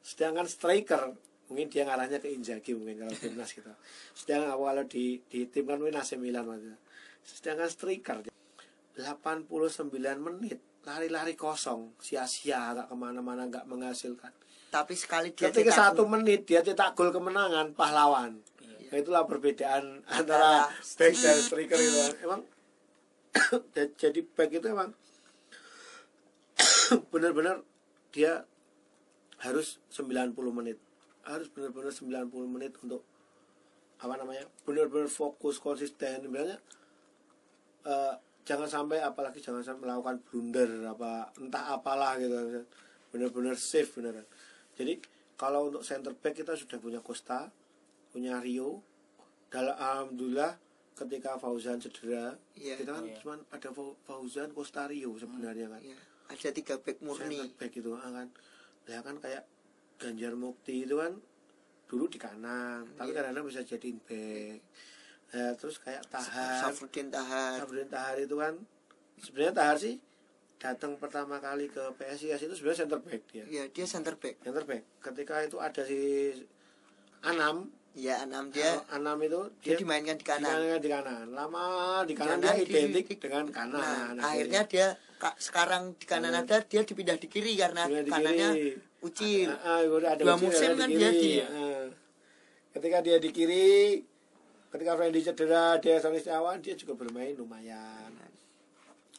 Sedangkan 0.00 0.48
striker 0.48 1.12
mungkin 1.46 1.66
dia 1.70 1.86
ngarahnya 1.86 2.18
ke 2.18 2.28
Inzaghi 2.30 2.74
mungkin 2.74 3.06
kalau 3.06 3.14
timnas 3.14 3.50
gitu. 3.54 3.70
Sedangkan 4.14 4.58
kalau 4.58 4.84
di 4.86 5.22
di 5.30 5.46
tim 5.46 5.64
kan 5.66 5.78
mungkin 5.78 5.98
AC 5.98 6.18
Milan 6.18 6.46
itu. 6.58 6.76
sedangkan 7.26 7.66
striker 7.66 8.22
89 8.94 9.50
menit 10.22 10.62
lari-lari 10.86 11.34
kosong 11.34 11.98
sia-sia 11.98 12.70
tak 12.70 12.86
ke 12.86 12.94
mana-mana 12.94 13.50
nggak 13.50 13.66
menghasilkan. 13.66 14.30
Tapi 14.70 14.94
sekali 14.94 15.34
dia 15.34 15.50
ketika 15.50 15.74
satu 15.74 16.06
menit 16.06 16.46
dia 16.46 16.62
cetak 16.62 16.94
gol 16.94 17.10
kemenangan 17.10 17.74
pahlawan. 17.74 18.38
Iya. 18.62 18.94
Nah, 18.94 18.98
itulah 19.02 19.22
perbedaan 19.26 20.06
antara 20.06 20.70
Antara 20.70 21.02
back 21.02 21.14
dan 21.18 21.38
striker 21.42 21.78
itu 21.82 21.98
emang 22.22 22.42
jadi 24.02 24.20
back 24.22 24.50
itu 24.54 24.66
emang 24.70 24.94
benar-benar 27.12 27.66
dia 28.14 28.46
harus 29.42 29.82
90 29.90 30.32
menit 30.54 30.78
harus 31.26 31.50
benar-benar 31.50 31.90
90 31.90 32.30
menit 32.46 32.72
untuk 32.80 33.02
apa 33.96 34.14
namanya 34.14 34.44
benar-benar 34.62 35.08
fokus 35.08 35.58
konsisten. 35.58 36.22
Sebenarnya 36.22 36.58
eh, 37.84 38.14
jangan 38.42 38.68
sampai 38.68 38.98
apalagi 39.00 39.38
jangan 39.40 39.62
sampai 39.62 39.90
melakukan 39.90 40.22
blunder 40.22 40.70
apa 40.86 41.30
entah 41.36 41.72
apalah 41.72 42.14
gitu. 42.16 42.62
Benar-benar 43.10 43.56
safe 43.56 43.90
beneran 43.92 44.26
jadi 44.76 45.00
kalau 45.34 45.68
untuk 45.68 45.80
center 45.80 46.12
back 46.12 46.36
kita 46.36 46.52
sudah 46.52 46.76
punya 46.76 47.00
Costa 47.00 47.48
punya 48.10 48.40
Rio. 48.40 48.80
Dalam 49.46 49.72
alhamdulillah 49.72 50.58
ketika 50.92 51.38
Fauzan 51.38 51.78
cedera 51.78 52.34
Iya. 52.54 52.76
kita 52.76 52.90
kan 52.92 53.04
Iya. 53.04 53.16
cuma 53.20 53.34
ada 53.46 53.68
Fau- 53.70 53.96
Fauzan 54.02 54.50
Costa 54.50 54.84
Rio 54.84 55.14
sebenarnya 55.14 55.70
kan. 55.70 55.80
Iya, 55.80 55.96
ada 56.26 56.48
tiga 56.50 56.74
back 56.76 56.98
murni. 57.00 57.36
Center 57.40 57.56
back 57.56 57.72
itu 57.72 57.90
kan. 57.94 58.28
Ya 58.84 58.98
kan 59.00 59.16
kayak 59.16 59.44
Ganjar 59.96 60.32
Mukti 60.32 60.84
itu 60.84 60.94
kan 60.94 61.16
dulu 61.86 62.04
di 62.06 62.16
kanan 62.16 62.82
tapi 62.94 63.10
Iya. 63.10 63.22
kadang-kadang 63.22 63.46
bisa 63.46 63.60
jadiin 63.62 63.98
back. 64.00 64.58
Ya, 65.28 65.52
terus 65.54 65.76
kayak 65.78 66.06
Tahar. 66.06 66.62
Safruddin 66.64 67.08
Tahar. 67.08 67.58
Sabrin 67.58 67.86
Tahar 67.86 68.16
itu 68.16 68.34
kan 68.34 68.54
sebenarnya 69.16 69.54
Tahar 69.54 69.76
sih 69.76 69.94
datang 70.56 70.96
pertama 70.96 71.36
kali 71.38 71.66
ke 71.66 71.82
PSIS 71.94 72.40
itu 72.40 72.54
sebenarnya 72.54 72.80
center 72.82 73.00
back 73.00 73.22
dia. 73.28 73.44
Ya 73.46 73.64
dia 73.66 73.84
center 73.84 74.14
back. 74.14 74.40
Center 74.40 74.64
back. 74.64 74.82
Ketika 75.00 75.42
itu 75.42 75.56
ada 75.58 75.82
si 75.82 76.32
Anam. 77.22 77.70
Ya 77.96 78.20
enam 78.20 78.52
dia 78.52 78.76
Anam 78.90 79.16
itu 79.18 79.40
dia 79.58 79.72
dia, 79.72 79.76
dimainkan 79.80 80.14
di 80.14 80.26
kanan. 80.26 80.52
dimainkan 80.52 80.80
di 80.82 80.90
kanan. 80.90 81.24
Lama 81.32 81.64
di 82.04 82.12
kanan 82.12 82.38
Karena 82.38 82.52
dia 82.52 82.60
di- 82.60 82.68
identik 82.68 83.06
di- 83.08 83.16
dengan 83.18 83.44
kanan. 83.48 84.12
Nah, 84.12 84.28
akhirnya 84.28 84.62
dia 84.64 84.86
ka- 85.16 85.32
sekarang 85.38 85.96
di 85.96 86.04
kanan 86.04 86.28
ada 86.30 86.60
dia 86.60 86.84
dipindah 86.84 87.16
di 87.16 87.24
kiri 87.24 87.56
karena 87.56 87.88
di 87.88 88.04
kanannya 88.04 88.48
kiri. 88.52 88.70
Ucil 89.06 89.48
Ah, 89.56 89.78
ah, 89.78 90.10
ada 90.10 90.18
Dua 90.18 90.34
ucil, 90.34 90.46
musim 90.46 90.70
kan 90.74 90.88
di 90.88 90.96
dia 90.96 91.10
di- 91.10 91.40
Ah. 91.40 91.86
Ketika 92.70 92.98
dia 93.00 93.16
di 93.16 93.30
kiri, 93.30 94.04
ketika 94.68 94.92
Frendy 94.94 95.20
cedera, 95.20 95.78
dia 95.78 95.96
Sony 95.96 96.18
Setiawan, 96.18 96.60
dia 96.60 96.74
juga 96.74 96.92
bermain 96.92 97.32
lumayan. 97.32 98.12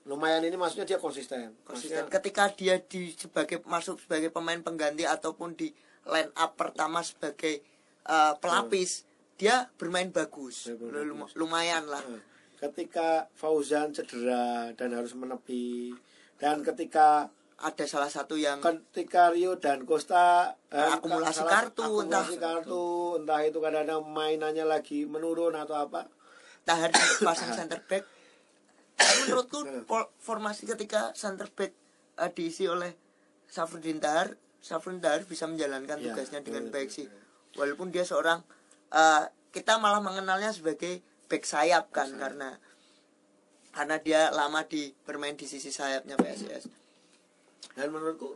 Lumayan 0.03 0.39
ini 0.41 0.55
maksudnya 0.55 0.85
dia 0.85 0.95
konsisten. 0.97 1.51
konsisten 1.61 2.05
Maksudnya, 2.05 2.13
ketika 2.13 2.43
dia 2.49 2.75
di 2.79 3.11
sebagai 3.11 3.59
masuk 3.65 3.99
sebagai 3.99 4.29
pemain 4.29 4.55
pengganti 4.57 5.03
ataupun 5.03 5.51
di 5.51 5.73
line 6.05 6.31
up 6.33 6.55
pertama 6.55 7.01
sebagai 7.01 7.59
uh, 8.05 8.31
pelapis 8.37 9.03
dia 9.35 9.67
bermain 9.75 10.07
bagus 10.07 10.71
Bermain 10.71 11.03
Lum- 11.03 11.19
bagus. 11.21 11.35
lumayan 11.35 11.83
lah 11.85 11.99
ah, 11.99 12.21
ketika 12.57 13.27
Fauzan 13.35 13.91
cedera 13.91 14.71
dan 14.71 14.95
harus 14.95 15.11
menepi, 15.11 15.91
dan 16.37 16.63
ketika 16.63 17.27
ada 17.57 17.85
salah 17.85 18.05
satu 18.07 18.35
yang 18.35 18.61
ketika 18.61 19.29
Rio 19.29 19.57
dan 19.57 19.81
Costa 19.81 20.53
eh, 20.69 20.77
Akumulasi 20.93 21.41
salah- 21.41 21.53
kartu, 21.65 21.81
akumulasi 21.81 22.35
entah- 22.35 22.61
kartu 22.61 22.83
entah 23.17 23.41
itu 23.41 23.57
kadang-kadang 23.57 24.05
mainannya 24.05 24.61
lagi 24.63 25.03
menurun 25.03 25.53
atau 25.53 25.73
apa 25.75 26.05
tahar 26.63 26.93
pasang 27.25 27.51
center 27.51 27.81
back 27.83 28.05
menurutku 29.23 29.59
Nah. 29.63 30.05
formasi 30.17 30.65
ketika 30.65 31.13
center 31.13 31.49
back 31.49 31.73
uh, 32.17 32.29
diisi 32.29 32.65
oleh 32.65 32.93
Safruddin 33.47 33.97
Tahar 33.97 34.33
Safruddin 34.59 34.99
Tahar 34.99 35.21
bisa 35.23 35.45
menjalankan 35.45 35.97
Ya, 35.97 36.11
tugasnya 36.11 36.41
dengan 36.41 36.67
betul, 36.67 36.73
baik 36.75 36.87
betul, 36.87 36.97
sih 36.97 37.07
betul. 37.07 37.57
walaupun 37.57 37.87
dia 37.89 38.03
seorang 38.03 38.39
uh, 38.91 39.23
kita 39.49 39.77
malah 39.77 39.97
mengenalnya 39.99 40.51
sebagai 40.51 40.99
back 41.25 41.41
sayap 41.43 41.89
kan 41.89 42.05
sayap. 42.07 42.19
karena 42.19 42.49
karena 43.71 43.95
dia 43.97 44.21
lama 44.31 44.61
di 44.63 44.93
bermain 45.01 45.33
di 45.33 45.45
sisi 45.45 45.69
sayapnya 45.69 46.13
PSIS 46.15 46.69
dan 47.73 47.87
menurutku 47.87 48.35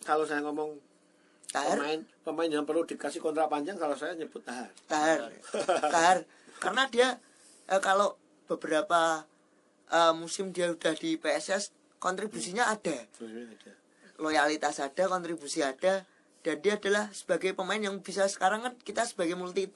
kalau 0.00 0.22
saya 0.22 0.40
ngomong 0.40 0.78
Tahar? 1.46 1.78
pemain 1.78 2.00
pemain 2.22 2.50
yang 2.50 2.64
perlu 2.64 2.82
dikasih 2.82 3.18
kontrak 3.18 3.46
panjang 3.46 3.74
kalau 3.74 3.94
saya 3.94 4.12
nyebut 4.12 4.42
Tahar. 4.42 4.70
Tahar. 4.86 5.18
Tahar. 5.88 6.18
Karena 6.62 6.82
dia 6.86 7.08
eh, 7.66 7.80
kalau 7.80 8.14
beberapa 8.46 9.24
eh, 9.88 10.12
musim 10.12 10.50
dia 10.50 10.68
udah 10.68 10.92
di 10.92 11.14
PSS 11.14 11.70
kontribusinya 11.96 12.68
ada. 12.68 12.94
Sebenarnya 13.10 13.50
ada. 13.52 13.72
loyalitas 14.16 14.80
ada 14.80 15.02
kontribusi 15.06 15.60
ada 15.60 16.08
dan 16.40 16.56
dia 16.58 16.74
adalah 16.74 17.10
sebagai 17.10 17.52
pemain 17.52 17.76
yang 17.76 18.00
bisa 18.00 18.24
sekarang 18.26 18.62
kan 18.62 18.72
kita 18.78 19.02
sebagai 19.02 19.34
multi 19.34 19.68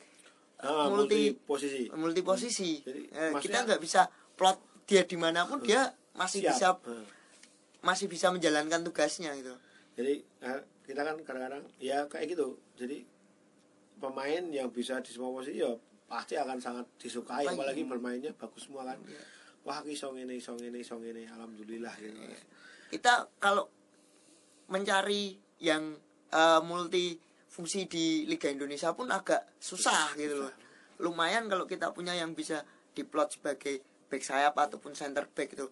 Ah, 0.61 0.92
multi 0.92 1.32
multi 1.32 1.40
posisi. 1.40 1.82
multi 1.90 2.20
posisi. 2.20 2.70
Jadi, 2.80 3.09
Eh, 3.11 3.32
kita 3.40 3.64
nggak 3.64 3.80
bisa 3.80 4.04
plot 4.37 4.61
dia 4.85 5.02
di 5.02 5.16
mana 5.16 5.49
pun 5.49 5.56
dia 5.61 5.88
masih 6.12 6.44
Siap. 6.44 6.52
bisa 6.52 6.68
Ah. 6.85 7.04
Masih 7.80 8.06
bisa 8.06 8.28
menjalankan 8.32 8.84
tugasnya 8.84 9.32
gitu 9.37 9.54
jadi 9.96 10.20
eh, 10.44 10.60
kita 10.84 11.04
kan 11.04 11.16
kadang-kadang 11.25 11.64
ya 11.80 12.04
kayak 12.08 12.37
gitu 12.37 12.56
jadi 12.76 13.04
pemain 14.00 14.44
yang 14.49 14.68
bisa 14.72 15.00
di 15.04 15.10
semua 15.12 15.32
posisi 15.32 15.60
ya 15.60 15.72
pasti 16.10 16.34
akan 16.34 16.58
sangat 16.58 16.87
disukai 16.99 17.46
Baik. 17.46 17.56
apalagi 17.56 17.82
bermainnya 17.87 18.32
bagus 18.34 18.66
semua 18.66 18.82
kan 18.88 18.99
Iya. 19.06 19.22
wah 19.62 19.78
ki 19.84 19.94
song 19.94 20.18
ini 20.18 20.40
song 20.40 20.58
ini 20.58 20.80
song 20.82 21.04
ini 21.04 21.28
alhamdulillah 21.28 21.94
gitu 22.00 22.18
kita 22.90 23.28
kalau 23.38 23.68
mencari 24.70 25.37
yang 25.60 25.94
eh, 26.32 26.60
multi 26.64 27.18
fungsi 27.50 27.90
di 27.90 28.25
Liga 28.30 28.46
Indonesia 28.46 28.94
pun 28.94 29.10
agak 29.10 29.58
susah 29.58 30.14
gitu 30.14 30.46
loh. 30.46 30.54
Lumayan 31.02 31.50
kalau 31.50 31.66
kita 31.66 31.90
punya 31.90 32.14
yang 32.14 32.32
bisa 32.32 32.62
diplot 32.94 33.34
sebagai 33.34 33.82
back 34.06 34.22
sayap 34.22 34.54
ataupun 34.54 34.94
center 34.94 35.26
back 35.26 35.58
itu. 35.58 35.66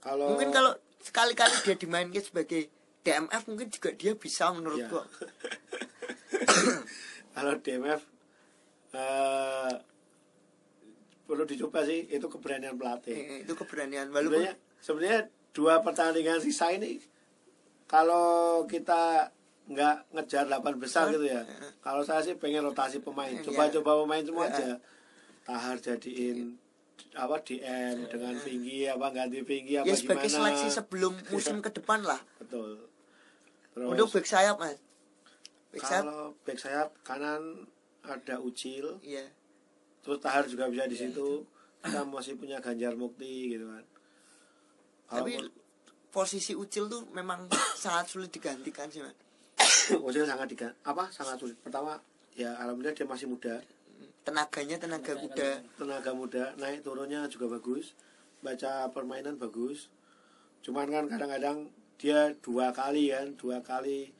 kalau 0.00 0.32
Mungkin 0.32 0.54
kalau 0.54 0.72
sekali-kali 1.00 1.54
dia 1.64 1.74
dimainkan 1.74 2.20
sebagai 2.20 2.68
DMF 3.00 3.42
mungkin 3.46 3.68
juga 3.68 3.88
dia 3.92 4.12
bisa 4.12 4.50
menurut 4.50 4.78
Ya. 4.78 4.86
gua. 4.86 5.04
kalau 7.34 7.52
DMF 7.56 8.00
eh 8.90 9.72
perlu 11.24 11.42
dicoba 11.44 11.82
sih 11.82 12.06
itu 12.06 12.26
keberanian 12.26 12.74
pelatih 12.74 13.14
Eh, 13.14 13.38
itu 13.44 13.52
keberanian 13.54 14.10
walaupun 14.10 14.34
sebenarnya 14.34 14.52
sebenarnya 14.80 15.20
dua 15.50 15.78
pertandingan 15.78 16.38
sisa 16.38 16.70
ini 16.70 16.98
kalau 17.86 18.62
kita 18.66 19.30
nggak 19.64 20.10
ngejar 20.10 20.44
8 20.44 20.76
besar 20.76 21.08
gitu 21.08 21.24
ya 21.24 21.40
kalau 21.78 22.02
saya 22.02 22.20
sih 22.20 22.34
pengen 22.34 22.60
rotasi 22.64 22.98
pemain 22.98 23.30
Iya. 23.30 23.46
coba-coba 23.46 24.02
pemain 24.02 24.20
semua 24.20 24.44
Iya. 24.44 24.52
aja 24.52 24.68
tahar 25.40 25.76
jadiin 25.78 26.52
apa 27.10 27.42
DM 27.42 28.06
dengan 28.06 28.34
tinggi 28.38 28.86
apa 28.86 29.10
ganti 29.10 29.42
tinggi 29.42 29.74
apa 29.82 29.90
ya 29.90 29.96
sebagai 29.98 30.30
gimana? 30.30 30.54
seleksi 30.54 30.68
sebelum 30.70 31.12
musim 31.34 31.58
ke 31.58 31.70
depan 31.74 32.06
lah. 32.06 32.20
betul. 32.38 32.86
Terus 33.74 33.86
Untuk 33.86 34.08
back 34.14 34.26
sayap 34.26 34.56
Mas. 34.58 34.78
Back 35.74 35.82
sayap? 35.86 36.04
Kalau 36.06 36.28
back 36.46 36.58
sayap 36.58 36.88
kanan 37.02 37.42
ada 38.06 38.36
Ucil. 38.42 38.98
Iya. 39.02 39.26
terus 40.00 40.18
Tahar 40.18 40.48
juga 40.48 40.66
bisa 40.72 40.88
di 40.88 40.96
situ. 40.96 41.44
kita 41.80 42.04
masih 42.04 42.36
punya 42.36 42.60
Ganjar 42.60 42.92
Mukti 42.92 43.56
gitu 43.56 43.64
kan. 43.68 43.84
Kalau 45.08 45.24
Tapi 45.24 45.32
posisi 46.12 46.52
Ucil 46.52 46.90
tuh 46.90 47.08
memang 47.16 47.48
sangat 47.82 48.10
sulit 48.10 48.30
digantikan 48.30 48.90
sih, 48.92 49.00
Mas. 49.00 49.16
Ucil 49.96 50.26
sangat 50.28 50.50
diga 50.50 50.68
apa? 50.84 51.08
Sangat 51.08 51.40
sulit. 51.40 51.56
Pertama 51.62 51.96
ya 52.38 52.54
alhamdulillah 52.62 52.94
dia 52.94 53.06
masih 53.06 53.26
muda 53.26 53.58
Tenaganya 54.20 54.76
tenaga 54.76 55.12
kuda. 55.14 55.50
tenaga 55.74 56.10
muda 56.12 56.44
naik 56.54 56.80
turunnya 56.80 57.24
juga 57.26 57.48
bagus 57.50 57.96
baca 58.38 58.88
permainan 58.88 59.36
bagus 59.36 59.88
cuman 60.60 60.86
kan 60.86 61.04
kadang-kadang 61.08 61.58
dia 61.96 62.32
dua 62.38 62.68
kali 62.70 63.08
kan 63.08 63.32
dua 63.34 63.60
kali 63.60 64.12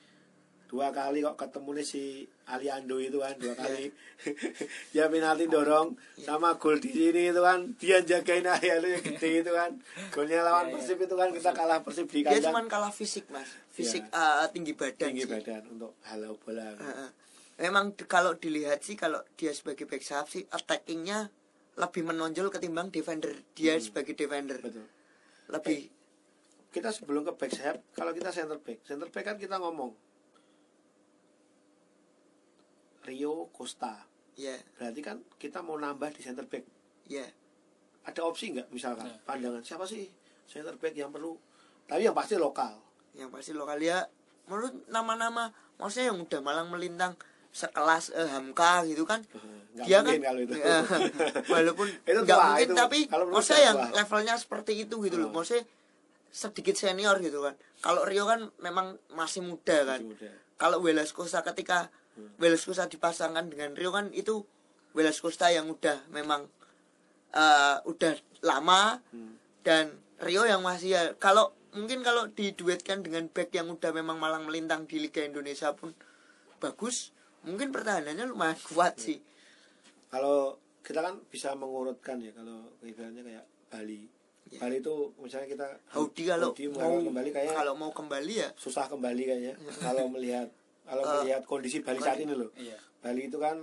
dua 0.66 0.88
kali 0.88 1.20
kok 1.20 1.36
ketemu 1.36 1.70
nih 1.74 1.86
si 1.86 2.04
Aliando 2.46 2.96
itu 2.96 3.18
kan 3.18 3.34
dua 3.36 3.52
kali 3.54 3.90
ya 4.96 5.06
penalti 5.06 5.46
dorong 5.46 5.94
sama 6.16 6.54
gol 6.54 6.78
di 6.78 6.88
sini 6.88 7.28
itu 7.28 7.40
kan 7.40 7.60
dia 7.76 8.00
jagain 8.00 8.46
Aliando 8.46 8.86
yang 8.86 9.04
gede 9.04 9.40
itu 9.40 9.50
kan 9.50 9.70
golnya 10.08 10.40
lawan 10.40 10.70
Persib 10.70 10.96
itu 10.98 11.12
kan 11.12 11.28
kita 11.28 11.50
kalah 11.50 11.80
Persib 11.80 12.06
di 12.06 12.22
Dia 12.22 12.38
kandang 12.38 12.54
cuma 12.54 12.60
kalah 12.66 12.92
fisik, 12.92 13.26
Mas. 13.28 13.50
Fisik 13.68 14.04
Iya. 14.06 14.44
eh, 14.44 14.48
tinggi 14.50 14.72
badan. 14.72 15.08
tinggi 15.10 15.24
sih. 15.24 15.30
badan 15.30 15.62
untuk 15.68 15.92
halau 16.02 16.34
bola 16.36 16.72
Heeh. 16.72 17.10
Memang 17.60 17.92
kalau 18.08 18.32
dilihat 18.34 18.80
sih 18.80 18.96
kalau 18.96 19.20
dia 19.36 19.52
sebagai 19.52 19.84
back 19.84 20.00
sayap 20.00 20.26
sih 20.26 20.48
attackingnya 20.48 21.28
lebih 21.76 22.02
menonjol 22.02 22.48
ketimbang 22.48 22.88
defender. 22.88 23.36
Dia 23.52 23.76
sebagai 23.76 24.16
defender 24.16 24.56
Hmm. 24.58 24.66
betul 24.66 24.86
lebih 25.50 25.90
kita 26.70 26.94
sebelum 26.94 27.26
ke 27.26 27.32
back 27.34 27.50
sayap 27.50 27.76
kalau 27.92 28.14
kita 28.14 28.30
center 28.30 28.56
back 28.56 28.78
center 28.86 29.10
back 29.10 29.24
kan 29.26 29.36
kita 29.36 29.58
ngomong 29.58 29.90
Rio 33.02 33.50
Costa 33.50 34.06
ya, 34.38 34.54
berarti 34.78 35.00
kan 35.02 35.18
kita 35.36 35.60
mau 35.60 35.74
nambah 35.74 36.14
di 36.14 36.22
center 36.22 36.46
back 36.46 36.64
ya. 37.04 37.26
ada 38.00 38.20
opsi 38.24 38.54
nggak 38.54 38.70
misalkan 38.70 39.04
Ya. 39.04 39.18
pandangan 39.26 39.60
siapa 39.60 39.84
sih 39.84 40.06
center 40.46 40.78
back 40.78 40.94
yang 40.94 41.10
perlu 41.10 41.34
tapi 41.84 42.06
yang 42.06 42.14
pasti 42.14 42.38
lokal 42.38 42.78
Yang 43.12 43.28
pasti 43.34 43.52
lokal 43.52 43.82
ya 43.82 44.06
menurut 44.46 44.86
nama-nama 44.86 45.50
maksudnya 45.76 46.14
yang 46.14 46.22
udah 46.22 46.40
malang 46.40 46.70
melintang 46.70 47.18
sekelas 47.50 48.12
eh, 48.12 48.28
Hamka 48.28 48.86
gitu 48.86 49.02
kan 49.02 49.20
nggak 49.70 49.86
dia 49.86 49.98
mungkin 50.00 50.18
kan 50.18 50.26
kalau 50.26 50.40
itu 50.40 50.54
eh, 50.70 50.82
walaupun 51.46 51.86
Itu 52.08 52.20
nggak 52.20 52.30
tua, 52.32 52.46
mungkin 52.48 52.66
itu. 52.66 52.74
tapi 52.74 52.98
saya 53.40 53.60
yang 53.66 53.78
tua. 53.80 53.96
levelnya 53.96 54.34
seperti 54.36 54.72
itu 54.80 54.94
gitu 55.00 55.16
loh 55.16 55.28
Oh. 55.28 55.34
maksudnya 55.36 55.66
sedikit 56.30 56.74
senior 56.74 57.18
gitu 57.18 57.40
kan 57.40 57.54
kalau 57.80 58.02
Rio 58.02 58.22
kan 58.24 58.50
memang 58.58 58.86
masih 59.10 59.42
muda 59.42 59.82
kan 59.84 59.98
Masih 60.00 60.14
muda. 60.14 60.30
kalau 60.56 60.78
Welas 60.78 61.10
Costa 61.10 61.42
ketika 61.44 61.90
Welas 62.36 62.62
Costa 62.62 62.86
dipasangkan 62.86 63.46
dengan 63.46 63.74
Rio 63.74 63.90
kan 63.90 64.10
itu 64.12 64.46
Welas 64.92 65.18
Costa 65.18 65.48
yang 65.48 65.66
udah 65.66 66.06
memang 66.08 66.46
eh, 67.32 67.76
udah 67.82 68.14
lama 68.40 69.02
Hmm. 69.10 69.34
dan 69.60 69.90
Rio 70.18 70.44
yang 70.44 70.60
masih 70.60 70.90
ya 70.90 71.02
kalau 71.16 71.50
mungkin 71.70 72.02
kalau 72.02 72.26
diduetkan 72.28 73.00
dengan 73.00 73.26
back 73.26 73.50
yang 73.50 73.66
udah 73.68 73.90
memang 73.90 74.18
malang 74.18 74.42
melintang 74.44 74.84
di 74.84 74.98
Liga 74.98 75.22
Indonesia 75.22 75.70
pun 75.72 75.94
bagus 76.58 77.14
mungkin 77.46 77.72
pertahanannya 77.72 78.24
lumayan 78.28 78.58
kuat 78.68 79.00
sih. 79.00 79.18
Kalau 80.10 80.58
kita 80.82 81.00
kan 81.00 81.14
bisa 81.30 81.54
mengurutkan 81.54 82.18
ya 82.18 82.32
kalau 82.34 82.66
ibaratnya 82.82 83.22
kayak 83.22 83.44
Bali. 83.70 84.08
Ya. 84.50 84.58
Bali 84.58 84.82
itu 84.82 85.14
misalnya 85.22 85.46
kita 85.46 85.66
Haudi 85.94 86.22
kalau 86.26 86.50
Haudi 86.50 86.66
mau 86.74 86.98
kembali 86.98 87.28
kayaknya 87.30 87.54
kalau 87.54 87.74
mau 87.78 87.90
kembali 87.94 88.34
ya. 88.34 88.48
susah 88.58 88.90
kembali 88.90 89.22
kayaknya. 89.22 89.54
Kalau 89.78 90.10
melihat 90.10 90.48
kalau 90.82 91.02
Eh, 91.06 91.14
melihat 91.22 91.42
kondisi 91.46 91.78
Bali 91.86 92.00
saat 92.02 92.18
ini 92.18 92.34
loh. 92.34 92.50
Iya. 92.58 92.74
Bali 92.98 93.30
itu 93.30 93.38
kan 93.38 93.62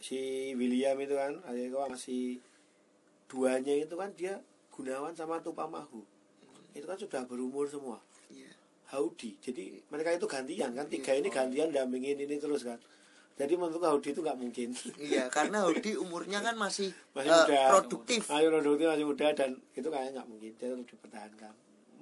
si 0.00 0.52
William 0.56 0.96
itu 1.02 1.12
kan 1.12 1.36
ada 1.44 1.60
masih 1.90 2.40
duanya 3.28 3.74
itu 3.76 3.94
kan 3.98 4.08
dia 4.16 4.40
Gunawan 4.72 5.12
sama 5.12 5.42
Tupamahu. 5.44 6.00
Itu 6.72 6.86
kan 6.88 6.96
sudah 6.96 7.26
berumur 7.28 7.68
semua. 7.68 8.00
Haudi 8.88 9.36
jadi 9.38 9.84
mereka 9.92 10.16
itu 10.16 10.24
gantian 10.24 10.72
kan 10.72 10.88
tiga 10.88 11.12
ini 11.12 11.28
gantian 11.28 11.68
dampingin 11.68 12.16
ini 12.16 12.40
terus 12.40 12.64
kan. 12.64 12.80
Jadi 13.38 13.54
menurut 13.54 13.78
Hudi 13.78 14.10
itu 14.10 14.18
nggak 14.18 14.34
mungkin. 14.34 14.74
Iya, 14.98 15.30
karena 15.36 15.62
Hodi 15.62 15.94
umurnya 15.94 16.42
kan 16.42 16.58
masih, 16.58 16.90
Masih 17.14 17.30
eh, 17.30 17.38
muda. 17.38 17.60
produktif. 17.70 18.22
Ayo 18.34 18.50
produktif 18.50 18.90
masih 18.90 19.06
muda 19.06 19.30
dan 19.30 19.50
itu 19.78 19.86
kayaknya 19.86 20.10
nggak 20.18 20.28
mungkin. 20.28 20.50
Dia 20.58 20.66
harus 20.74 20.86
dipertahankan 20.90 21.52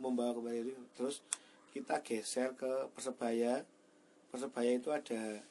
membawa 0.00 0.32
kembali 0.32 0.64
itu 0.64 0.72
terus 0.96 1.20
kita 1.76 2.00
geser 2.00 2.56
ke 2.56 2.88
persebaya. 2.88 3.68
Persebaya 4.32 4.80
itu 4.80 4.88
ada 4.88 5.44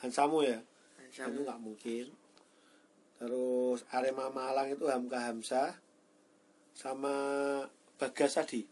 Hansamu 0.00 0.48
ya? 0.48 0.64
Dan 1.12 1.28
itu 1.36 1.44
nggak 1.44 1.60
mungkin. 1.60 2.06
Terus 3.20 3.84
Arema 3.92 4.32
Malang 4.32 4.72
itu 4.72 4.88
Hamka 4.88 5.28
Hamzah 5.28 5.76
sama 6.72 7.12
Bagas 8.00 8.40
Adi 8.40 8.64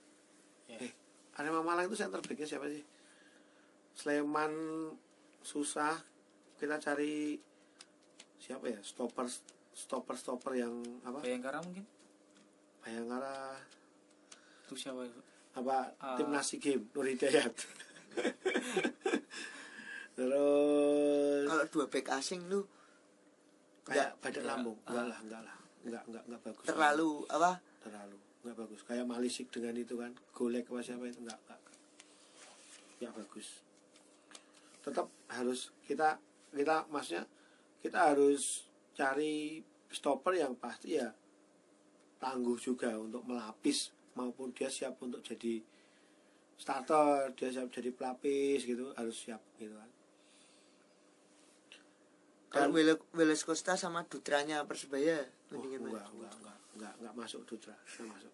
Ya. 0.73 0.78
eh, 0.80 0.92
Arema 1.40 1.64
Malang 1.64 1.88
itu 1.88 1.97
center 1.97 2.20
backnya 2.20 2.44
siapa 2.44 2.68
sih? 2.68 2.85
Sleman 3.97 4.52
susah. 5.40 5.97
Kita 6.54 6.76
cari 6.76 7.40
siapa 8.37 8.68
ya? 8.68 8.76
Stopper 8.80 9.25
stopper 9.73 10.14
stopper 10.14 10.52
yang 10.54 10.75
apa? 11.00 11.25
Bayangkara 11.25 11.64
mungkin? 11.64 11.88
Bayangkara. 12.80 13.56
Itu 14.64 14.76
siapa 14.76 15.09
apa? 15.50 15.97
Ah. 15.97 16.14
timnas 16.14 16.47
SEA 16.47 16.61
game 16.61 16.85
Nur 16.92 17.09
Hidayat. 17.09 17.50
Terus 20.14 21.47
Kalau 21.49 21.64
dua 21.66 21.87
back 21.88 22.06
asing 22.12 22.44
tuh 22.47 22.68
kayak 23.82 24.14
badan 24.20 24.37
enggak. 24.37 24.44
lambung 24.47 24.78
enggak 24.85 25.00
Ah. 25.00 25.09
lah 25.09 25.18
enggak 25.18 25.40
lah. 25.42 25.56
Enggak 25.80 26.02
enggak 26.06 26.23
enggak 26.28 26.40
bagus. 26.44 26.64
Terlalu 26.66 27.11
apa? 27.26 27.52
terlalu 27.80 28.18
enggak 28.42 28.56
bagus. 28.66 28.80
Kayak 28.85 29.06
Malisik 29.09 29.49
dengan 29.52 29.76
itu 29.76 29.94
kan. 29.97 30.12
Golek 30.32 30.68
apa 30.73 30.80
siapa 30.80 31.04
itu? 31.09 31.20
Enggak 31.20 31.38
enggak 31.44 31.61
enggak 33.00 33.12
bagus. 33.16 33.49
Tetap 34.85 35.06
harus 35.32 35.73
kita 35.85 36.20
kita 36.52 36.88
maksudnya 36.92 37.25
kita 37.80 38.12
harus 38.12 38.68
cari 38.92 39.64
stopper 39.88 40.37
yang 40.37 40.52
pasti 40.56 41.00
ya 41.00 41.09
tangguh 42.20 42.61
juga 42.61 42.92
untuk 43.00 43.25
melapis 43.25 43.90
maupun 44.12 44.52
dia 44.52 44.68
siap 44.68 45.00
untuk 45.00 45.25
jadi 45.25 45.64
starter 46.61 47.32
dia 47.32 47.49
siap 47.49 47.73
jadi 47.73 47.88
pelapis 47.88 48.68
gitu 48.68 48.92
harus 48.92 49.16
siap 49.16 49.40
gitu 49.56 49.73
kan. 49.73 49.90
Kalau 52.50 52.75
Weles 53.14 53.47
Costa 53.47 53.78
sama 53.78 54.02
Dutranya 54.11 54.66
Persebaya 54.66 55.23
Oh, 55.50 55.59
mendingan 55.59 55.90
enggak, 55.90 56.06
enggak, 56.14 56.35
enggak, 56.38 56.59
enggak, 56.80 56.96
enggak 56.96 57.12
masuk 57.12 57.44
Dutra, 57.44 57.76
enggak 57.76 58.08
masuk. 58.16 58.32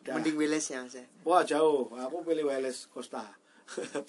Udah. 0.00 0.16
Mending 0.16 0.40
Weles 0.40 0.64
ya 0.72 0.80
Mas 0.80 0.96
ya. 0.96 1.04
Wah 1.22 1.44
jauh, 1.44 1.92
aku 1.92 2.24
pilih 2.24 2.48
Wales 2.48 2.88
Costa. 2.88 3.28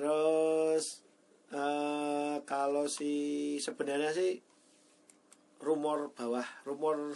Terus 0.00 0.84
eh, 1.52 2.36
kalau 2.48 2.88
si 2.88 3.12
sebenarnya 3.60 4.16
sih 4.16 4.40
rumor 5.60 6.10
bawah, 6.16 6.48
rumor 6.64 7.12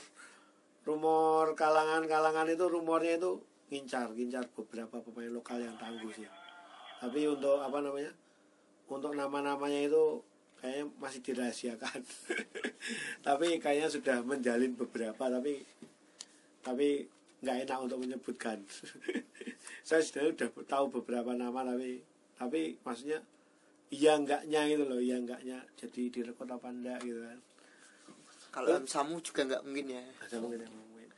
rumor 0.84 1.54
kalangan-kalangan 1.56 2.50
itu 2.52 2.68
rumornya 2.68 3.16
itu 3.18 3.40
ngincar, 3.72 4.12
ngincar 4.12 4.46
beberapa 4.52 5.00
pemain 5.00 5.32
lokal 5.32 5.58
yang 5.64 5.74
tangguh 5.80 6.12
sih. 6.12 6.28
Tapi 7.00 7.24
untuk 7.26 7.58
apa 7.58 7.80
namanya? 7.80 8.12
Untuk 8.86 9.16
nama-namanya 9.16 9.88
itu 9.88 10.20
kayaknya 10.62 10.86
masih 11.02 11.20
dirahasiakan. 11.26 12.00
tapi 13.26 13.58
kayaknya 13.58 13.90
sudah 13.90 14.22
menjalin 14.22 14.78
beberapa 14.78 15.26
tapi 15.26 15.58
tapi 16.62 17.02
nggak 17.42 17.66
enak 17.66 17.78
untuk 17.82 17.98
menyebutkan. 17.98 18.62
Saya 19.88 20.06
sudah 20.06 20.30
udah 20.30 20.48
tahu 20.70 21.02
beberapa 21.02 21.34
nama 21.34 21.66
tapi 21.66 21.98
tapi 22.38 22.78
maksudnya 22.86 23.18
iya 23.90 24.14
enggaknya 24.14 24.60
gitu 24.70 24.84
loh, 24.86 25.02
iya 25.02 25.18
enggaknya 25.18 25.58
jadi 25.74 26.02
direkod 26.08 26.46
apa 26.46 26.70
enggak 26.70 27.02
gitu 27.02 27.18
kan. 27.18 27.38
Kalau 28.54 28.68
Eh. 28.78 28.86
Samu 28.86 29.18
juga 29.18 29.42
nggak 29.42 29.62
mungkin 29.66 29.86
ya. 29.98 30.02
Ada 30.22 30.36
mungkin 30.38 30.62
ngomongin. 30.70 31.10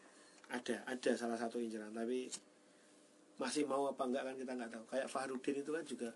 Ada, 0.49 0.77
ada 0.89 1.11
salah 1.21 1.37
satu 1.37 1.61
inceran 1.61 1.93
tapi 1.93 2.33
masih 3.37 3.69
mau 3.69 3.93
apa 3.93 4.03
enggak 4.09 4.25
kan 4.25 4.35
kita 4.41 4.53
nggak 4.57 4.71
tahu. 4.73 4.85
Kayak 4.89 5.09
Fahrudin 5.13 5.61
itu 5.61 5.71
kan 5.71 5.85
juga 5.85 6.09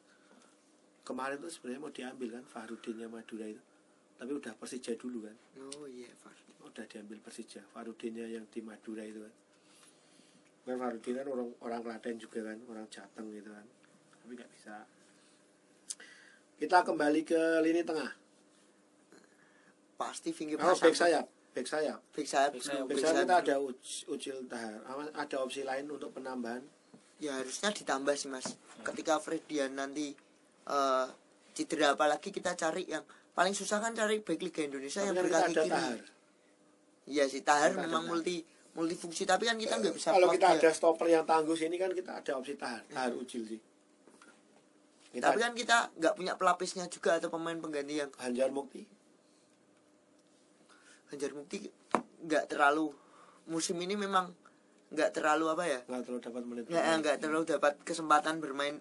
kemarin 1.08 1.40
tuh 1.40 1.48
sebenarnya 1.48 1.80
mau 1.80 1.88
diambil 1.88 2.28
kan 2.36 2.44
Fahrudinnya 2.44 3.08
Madura 3.08 3.48
itu. 3.48 3.62
Tapi 4.14 4.30
udah 4.30 4.52
Persija 4.52 4.92
dulu 4.94 5.24
kan. 5.24 5.36
Oh 5.72 5.88
iya, 5.88 6.12
Far. 6.14 6.36
udah 6.58 6.84
diambil 6.84 7.16
Persija 7.18 7.64
Farudinnya 7.64 8.28
yang 8.28 8.44
di 8.44 8.60
Madura 8.60 9.00
itu 9.00 9.18
kan 9.18 9.32
kan 10.62 10.76
Farudin 10.76 11.16
kan 11.16 11.26
orang 11.26 11.48
orang 11.58 11.80
Klaten 11.80 12.20
juga 12.20 12.44
kan 12.44 12.60
orang 12.68 12.84
Jateng 12.86 13.32
gitu 13.32 13.48
kan 13.48 13.64
tapi 14.12 14.36
nggak 14.36 14.50
bisa 14.52 14.84
kita 16.54 16.84
kembali 16.84 17.24
ke 17.24 17.40
lini 17.64 17.80
tengah 17.80 18.12
Pasti 19.96 20.30
Vinky 20.30 20.54
oh 20.54 20.76
back 20.76 20.92
sayap 20.92 21.24
back 21.56 21.66
sayap 21.66 21.98
Back 22.12 22.26
sayap. 22.28 22.50
Back 22.52 22.62
sayap. 22.62 22.84
dulu, 22.84 22.84
back 22.84 22.88
back 22.90 23.00
sayap 23.00 23.14
sayap 23.16 23.24
kita 23.24 23.36
ada 23.40 23.54
Ucil 24.06 24.36
Tahar 24.44 24.74
Ama- 24.84 25.14
ada 25.16 25.36
opsi 25.40 25.62
lain 25.64 25.88
untuk 25.88 26.12
penambahan 26.12 26.60
Ya 27.18 27.34
harusnya 27.34 27.74
ditambah 27.74 28.14
sih 28.14 28.28
Mas. 28.28 28.54
Ketika 28.84 29.18
Fredian 29.18 29.74
nanti 29.74 30.14
eh, 30.68 31.06
cedera 31.56 31.96
apalagi 31.98 32.30
kita 32.30 32.54
cari 32.54 32.86
yang 32.86 33.02
paling 33.34 33.54
susah 33.54 33.82
kan 33.82 33.94
cari 33.94 34.22
back 34.22 34.40
Liga 34.42 34.62
Indonesia 34.62 35.02
tapi 35.02 35.08
yang 35.10 35.16
berkaki 35.18 35.52
kiri. 35.54 35.70
Tahar. 35.70 35.98
Iya 37.08 37.24
sih 37.30 37.42
Tahar 37.42 37.70
Kita 37.74 37.82
memang 37.88 38.04
multi 38.06 38.36
multifungsi 38.76 39.26
tapi 39.26 39.50
kan 39.50 39.58
kita 39.58 39.74
nggak 39.80 39.94
bisa 39.96 40.14
kalau 40.14 40.30
kita 40.30 40.54
ada 40.54 40.70
stopper 40.70 41.10
yang 41.10 41.26
tangguh 41.26 41.56
sini 41.58 41.74
kan 41.80 41.90
kita 41.90 42.22
ada 42.22 42.30
opsi 42.38 42.54
Tahar 42.54 42.82
Tahar 42.86 43.10
Ucil 43.16 43.42
sih. 43.48 43.60
Kita 45.08 45.24
Tapi 45.32 45.38
kan 45.40 45.52
kita 45.56 45.88
nggak 45.96 46.14
punya 46.14 46.36
pelapisnya 46.36 46.84
juga 46.86 47.16
atau 47.16 47.32
pemain 47.32 47.56
pengganti 47.56 47.96
yang 47.96 48.12
Hanjar 48.20 48.52
Mukti. 48.52 48.84
Ganjar 51.08 51.32
Mukti 51.32 51.64
nggak 52.28 52.44
terlalu 52.52 52.92
musim 53.48 53.80
ini 53.80 53.96
memang 53.96 54.30
nggak 54.92 55.10
terlalu 55.16 55.48
apa 55.48 55.64
ya? 55.64 55.80
Nggak 55.88 56.02
terlalu 56.04 56.20
dapat 56.20 56.42
menit 56.44 56.64
nggak 56.68 56.84
nggak 57.00 57.16
terlalu 57.24 57.44
dapat 57.48 57.72
kesempatan 57.82 58.38
bermain 58.38 58.78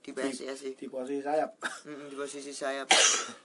di 0.00 0.10
PSIS 0.10 0.56
sih 0.56 0.72
di 0.74 0.86
posisi 0.86 1.20
sayap. 1.20 1.50
Mm, 1.82 2.08
di 2.08 2.14
posisi 2.14 2.52
saya 2.52 2.84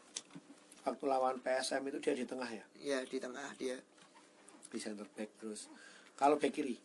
waktu 0.85 1.03
lawan 1.03 1.39
PSM 1.39 1.81
itu 1.85 1.97
dia 1.99 2.13
di 2.13 2.23
tengah 2.23 2.47
ya? 2.47 2.65
Ya 2.77 2.99
di 3.01 3.17
tengah 3.17 3.47
dia. 3.55 3.79
Di 4.65 4.77
center 4.77 5.07
back 5.09 5.29
terus. 5.37 5.67
Kalau 6.13 6.35
back 6.35 6.51
kiri? 6.51 6.75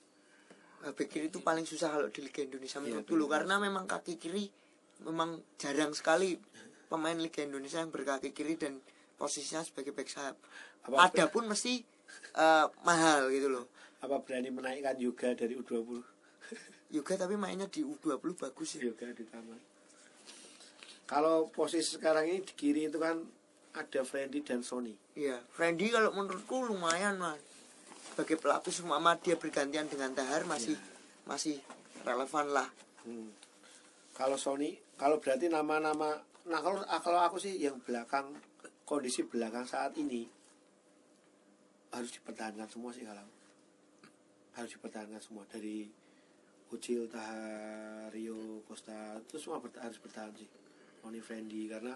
Nah, 0.81 0.91
back 0.91 1.07
kiri 1.07 1.27
itu 1.27 1.39
paling 1.41 1.65
susah 1.65 1.91
kalau 1.91 2.09
di 2.09 2.21
Liga 2.21 2.41
Indonesia 2.41 2.79
Iya, 2.79 2.85
menurut 3.03 3.07
dulu. 3.07 3.25
karena 3.27 3.59
memang 3.59 3.85
kaki 3.85 4.17
kiri 4.17 4.49
memang 5.01 5.43
jarang 5.57 5.93
sekali 5.93 6.37
pemain 6.87 7.15
Liga 7.15 7.41
Indonesia 7.41 7.79
yang 7.79 7.89
berkaki 7.89 8.31
kiri 8.31 8.55
dan 8.55 8.79
posisinya 9.15 9.61
sebagai 9.61 9.91
back 9.91 10.09
sayap. 10.09 10.37
Apa- 10.83 11.11
Adapun 11.11 11.45
mesti 11.47 11.83
eh, 12.33 12.67
mahal 12.83 13.29
gitu 13.29 13.49
loh. 13.49 13.67
apa 14.01 14.17
berani 14.19 14.49
menaikkan 14.49 14.97
Yoga 14.97 15.35
dari 15.35 15.53
U20 15.53 16.01
Juga 16.91 17.15
tapi 17.15 17.39
mainnya 17.39 17.71
di 17.71 17.87
U20 17.87 18.35
bagus 18.35 18.75
sih. 18.75 18.83
Yoga 18.83 19.11
di 19.15 19.25
taman 19.27 19.61
kalau 21.11 21.51
posisi 21.51 21.99
sekarang 21.99 22.31
ini 22.31 22.39
di 22.47 22.55
kiri 22.55 22.87
itu 22.87 23.03
kan 23.03 23.19
ada 23.75 24.01
Freddy 24.07 24.47
dan 24.47 24.63
Sony 24.63 24.95
Iya, 25.19 25.43
Randy 25.59 25.91
kalau 25.91 26.15
menurutku 26.15 26.63
lumayan 26.63 27.19
mas. 27.19 27.43
Sebagai 28.15 28.39
pelapis 28.39 28.79
mama 28.87 29.19
dia 29.19 29.35
bergantian 29.35 29.91
dengan 29.91 30.15
Tahar 30.15 30.47
masih 30.47 30.79
masih 31.27 31.59
relevan 32.07 32.55
lah. 32.55 32.71
Hmm. 33.01 33.33
kalau 34.13 34.37
Sony 34.37 34.77
kalau 35.01 35.17
berarti 35.17 35.49
nama-nama 35.49 36.21
nah 36.45 36.61
kalau 36.61 36.85
kalau 36.85 37.21
aku 37.25 37.41
sih 37.41 37.57
yang 37.57 37.81
belakang 37.81 38.37
kondisi 38.85 39.25
belakang 39.25 39.65
saat 39.65 39.97
ini 39.97 40.29
harus 41.97 42.13
dipertahankan 42.13 42.69
semua 42.69 42.93
sih 42.93 43.09
kalau 43.09 43.25
harus 44.53 44.71
dipertahankan 44.77 45.17
semua 45.25 45.49
dari 45.49 45.89
Ucil, 46.71 47.07
Tahar, 47.07 48.09
Rio, 48.11 48.63
Costa 48.65 48.95
itu 49.19 49.37
semua 49.37 49.59
berta- 49.59 49.81
harus 49.81 49.99
bertahan 49.99 50.31
sih 50.33 50.47
Sony 50.97 51.19
Friendly 51.19 51.67
karena 51.67 51.95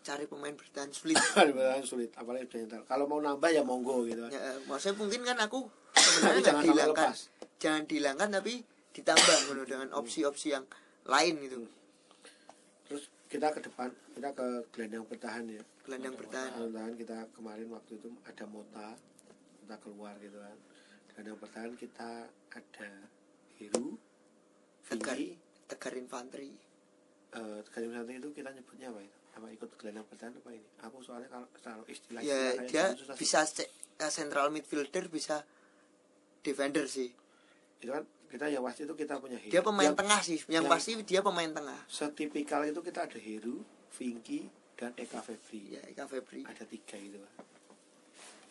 Cari 0.00 0.24
pemain 0.24 0.52
bertahan 0.52 0.90
sulit. 0.90 1.14
bertahan 1.36 1.82
sulit 1.82 2.10
apalagi 2.12 2.48
nyentak. 2.50 2.82
kalau 2.84 3.04
mau 3.04 3.18
nambah 3.18 3.48
ya 3.48 3.62
monggo 3.62 4.02
gitu 4.04 4.20
kan 4.20 4.30
ya, 4.30 4.40
eh, 4.42 4.58
maksudnya 4.64 4.96
mungkin 4.96 5.20
kan 5.22 5.38
aku 5.38 5.58
sebenarnya 5.92 6.42
jangan 6.42 6.62
dihilangkan. 6.64 7.10
Jangan 7.58 7.82
dihilangkan 7.84 8.28
tapi 8.32 8.54
ditambah 8.90 9.36
gitu, 9.44 9.62
dengan 9.64 9.88
opsi-opsi 9.92 10.48
yang 10.50 10.64
lain 11.04 11.34
gitu. 11.40 11.60
terus 12.84 13.04
kita 13.26 13.48
ke 13.50 13.60
depan 13.60 13.88
kita 14.10 14.28
ke 14.30 14.46
gelandang 14.70 15.04
bertahan 15.04 15.44
ya 15.46 15.62
Gelandang 15.84 16.14
bertahan. 16.16 16.50
bertahan 16.58 16.94
kita 16.96 17.18
kemarin 17.30 17.68
waktu 17.68 17.92
itu 17.94 18.08
ada 18.22 18.44
Mota 18.44 18.88
kita 19.60 19.76
keluar 19.78 20.16
gitu 20.18 20.36
kan 20.36 20.56
gelandang 21.08 21.38
bertahan 21.38 21.72
kita 21.74 22.10
ada 22.48 22.90
Heru 23.58 23.98
Tegar, 24.84 25.18
Tegar 25.66 25.92
Infanteri. 25.94 26.50
eh 27.28 27.60
gelandang 27.66 28.08
bertahan 28.08 28.16
itu 28.16 28.28
kita 28.32 28.50
nyebutnya 28.50 28.88
apa 28.88 29.00
itu 29.00 29.16
apa 29.30 29.46
ikut 29.50 29.70
gelandang 29.76 30.06
bertahan 30.06 30.32
apa 30.32 30.50
ini? 30.50 30.68
Aku 30.80 30.96
soalnya 30.98 31.28
kalau 31.28 31.46
kalau 31.54 31.84
istilah 31.86 32.20
Ya 32.20 32.56
dia 32.64 32.84
gitu 32.90 33.04
susah 33.04 33.14
bisa 33.14 33.38
eh, 33.98 34.10
central 34.10 34.48
midfielder 34.48 35.06
bisa 35.08 35.44
defender 36.40 36.86
sih. 36.86 37.12
itu 37.78 37.88
kan 37.88 38.02
kita 38.26 38.48
yang 38.48 38.60
pasti 38.60 38.82
itu 38.82 38.92
kita 38.92 39.16
punya 39.16 39.36
Heru 39.36 39.50
dia 39.50 39.62
pemain 39.62 39.86
Yang 39.86 39.96
tengah 39.96 40.20
sih 40.20 40.38
yang 40.46 40.64
yang- 40.64 40.66
pasti 40.68 40.90
dia 41.02 41.20
pemain 41.20 41.46
tengah. 41.48 41.80
Setipikal 41.86 42.64
itu 42.64 42.80
kita 42.80 43.04
ada 43.04 43.18
Heru 43.18 43.62
Vinky 43.92 44.48
dan 44.74 44.90
Eka 44.94 45.20
Febri. 45.20 45.62
Ya 45.70 45.82
Eka 45.84 46.06
Febri. 46.06 46.42
Ada 46.42 46.64
tiga 46.64 46.96
Pak. 47.18 47.32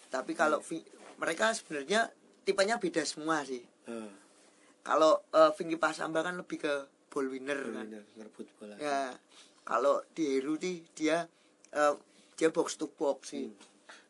tapi 0.08 0.32
kalau 0.34 0.62
Vi- 0.62 0.88
mereka 1.17 1.52
sebenarnya 1.52 2.08
tipenya 2.41 2.78
beda 2.78 3.04
semua 3.04 3.43
sih. 3.43 3.60
Nah, 3.86 4.08
kalau 4.88 5.19
uh, 5.36 5.52
Vinky 5.52 5.76
Pasamba 5.76 6.23
kan 6.23 6.39
lebih 6.39 6.63
ke 6.63 6.73
ball 7.12 7.28
winner 7.28 7.60
kan. 7.60 7.84
benar 7.84 8.04
ngerebut 8.15 8.47
bola. 8.56 8.76
Ya 8.80 9.12
kalau 9.62 10.00
di 10.15 10.39
Heru 10.39 10.56
nih 10.56 10.80
dia 10.95 11.28
eh, 11.69 11.93
dia 12.34 12.47
box 12.47 12.80
to 12.80 12.88
box 12.88 13.36
sih. 13.36 13.52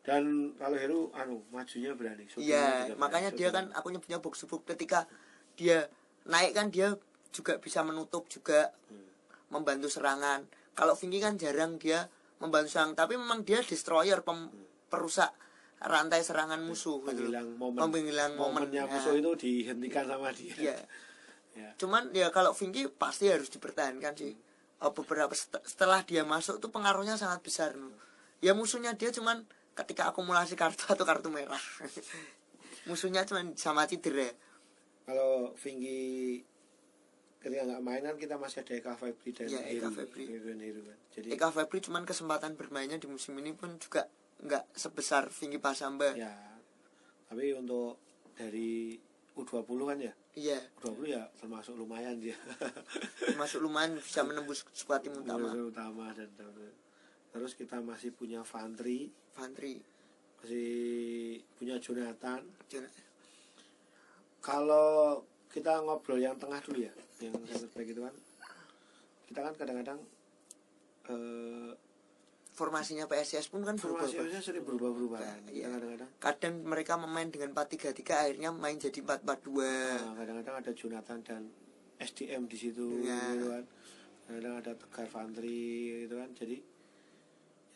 Dan 0.06 0.54
kalau 0.54 0.78
Heru 0.78 1.00
anu 1.12 1.42
majunya 1.50 1.92
berani 1.92 2.30
iya 2.38 2.86
berani, 2.86 2.94
makanya 2.94 3.30
dia 3.34 3.50
kan 3.50 3.74
aku 3.74 3.90
nyebutnya 3.90 4.22
box 4.22 4.40
to 4.40 4.46
box. 4.46 4.62
Ketika 4.64 5.10
dia 5.58 5.90
naik 6.24 6.54
kan 6.54 6.70
dia 6.70 6.94
juga 7.28 7.58
bisa 7.58 7.82
menutup 7.82 8.30
juga 8.30 8.70
Hmm. 8.86 9.04
membantu 9.50 9.90
serangan. 9.90 10.46
Kalau 10.72 10.94
Vinky 10.94 11.18
kan 11.18 11.34
jarang 11.34 11.74
dia 11.76 12.06
membantu 12.38 12.70
serang 12.70 12.94
tapi 12.94 13.18
memang 13.18 13.42
dia 13.42 13.58
destroyer 13.60 14.22
pem- 14.22 14.52
perusak 14.86 15.34
rantai 15.80 16.20
serangan 16.20 16.58
musuh 16.58 16.98
gitu. 17.00 17.28
penghilang 17.28 17.54
momen 17.54 17.78
Menghilang 17.80 18.32
momen, 18.34 18.66
momennya 18.66 18.82
ya. 18.82 18.90
musuh 18.90 19.14
itu 19.14 19.30
dihentikan 19.34 20.04
sama 20.04 20.30
dia 20.30 20.54
Iya. 20.54 20.76
ya. 21.54 21.70
cuman 21.74 22.10
ya 22.10 22.28
kalau 22.28 22.50
Vinky 22.50 22.86
pasti 22.88 23.26
harus 23.26 23.46
dipertahankan 23.48 24.14
sih 24.14 24.34
Eh, 24.78 24.92
beberapa 24.92 25.34
set- 25.34 25.58
setelah 25.64 26.02
dia 26.02 26.22
masuk 26.22 26.58
tuh 26.58 26.70
pengaruhnya 26.70 27.14
sangat 27.14 27.42
besar 27.42 27.74
ya 28.38 28.54
musuhnya 28.54 28.94
dia 28.94 29.10
cuman 29.10 29.42
ketika 29.74 30.06
akumulasi 30.06 30.54
kartu 30.54 30.86
atau 30.88 31.02
kartu 31.02 31.26
merah 31.28 31.58
musuhnya 32.84 33.22
cuman 33.22 33.54
sama 33.54 33.84
cedera 33.84 34.30
kalau 35.02 35.50
Vinky 35.56 36.42
ketika 37.38 37.62
nggak 37.64 37.82
main 37.82 38.02
kan 38.02 38.14
kita 38.14 38.34
masih 38.34 38.62
ada 38.62 38.72
Eka 38.72 38.94
Febri 38.94 39.30
dan 39.32 39.46
Iya, 39.48 39.60
Eka 39.72 39.90
Febri. 39.90 40.24
Heru 40.26 40.46
dan 40.48 40.60
Heru 40.60 40.80
kan 40.84 40.98
jadi 41.10 41.26
Eka 41.32 41.48
Febri 41.50 41.78
cuman 41.80 42.02
kesempatan 42.02 42.54
bermainnya 42.54 42.96
di 42.96 43.06
musim 43.06 43.34
ini 43.34 43.50
pun 43.52 43.74
juga 43.76 44.06
nggak 44.42 44.64
sebesar 44.74 45.26
Vinky 45.30 45.58
Pasamba. 45.58 46.14
Ya. 46.14 46.30
Tapi 47.26 47.52
untuk 47.58 47.98
dari 48.38 48.94
U20 49.34 49.80
kan 49.86 49.98
ya? 49.98 50.14
Iya. 50.38 50.58
U20 50.78 51.04
ya 51.10 51.22
termasuk 51.38 51.74
lumayan 51.74 52.18
dia 52.22 52.38
masuk 53.40 53.62
lumayan 53.66 53.98
bisa 53.98 54.22
menembus 54.22 54.62
skuad 54.74 55.02
tim 55.02 55.14
utama. 55.14 55.50
Utama. 55.50 55.66
utama 55.66 56.04
dan 56.14 56.30
terus 57.34 57.54
kita 57.58 57.82
masih 57.82 58.14
punya 58.14 58.42
Fantri. 58.46 59.10
Fantri. 59.34 59.82
Masih 60.42 61.42
punya 61.58 61.78
Jonathan. 61.82 62.46
Jon- 62.70 62.94
kalau 64.38 65.22
kita 65.50 65.82
ngobrol 65.82 66.22
yang 66.22 66.38
tengah 66.38 66.62
dulu 66.62 66.86
ya 66.86 66.94
yang 67.18 67.34
center 67.46 67.70
back 67.74 67.88
itu 67.90 68.00
kan. 68.02 68.14
Kita 69.26 69.40
kan 69.42 69.54
kadang-kadang 69.58 70.00
eh 71.10 71.72
formasinya 72.58 73.06
PSIS 73.06 73.46
pun 73.54 73.62
kan 73.62 73.78
berubah 73.78 74.10
formasinya 74.10 74.42
sering 74.42 74.66
berubah-berubah 74.66 75.18
kan. 75.22 75.40
iya. 75.54 75.70
Kadang-kadang. 75.70 76.10
Kadang 76.18 76.54
mereka 76.66 76.98
memain 76.98 77.30
dengan 77.30 77.54
4-3-3 77.54 77.94
akhirnya 78.26 78.50
main 78.50 78.74
jadi 78.74 78.98
4-4-2 78.98 79.22
nah, 79.22 80.14
kadang-kadang 80.18 80.56
ada 80.58 80.70
Jonathan 80.74 81.18
dan 81.22 81.42
SDM 82.02 82.50
di 82.50 82.58
situ 82.58 83.06
Ya. 83.06 83.14
gitu 83.38 83.46
kan. 83.54 83.64
Kadang 84.26 84.54
ada 84.58 84.72
Tegar 84.74 85.06
Fantri 85.06 86.02
gitu 86.04 86.18
kan. 86.18 86.30
Jadi 86.34 86.56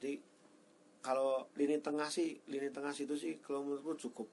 jadi 0.03 0.19
kalau 0.99 1.47
lini 1.55 1.79
tengah 1.79 2.11
sih 2.11 2.43
lini 2.51 2.75
tengah 2.75 2.91
situ 2.91 3.15
sih 3.15 3.39
kalau 3.39 3.63
menurutku 3.63 4.11
cukup. 4.11 4.29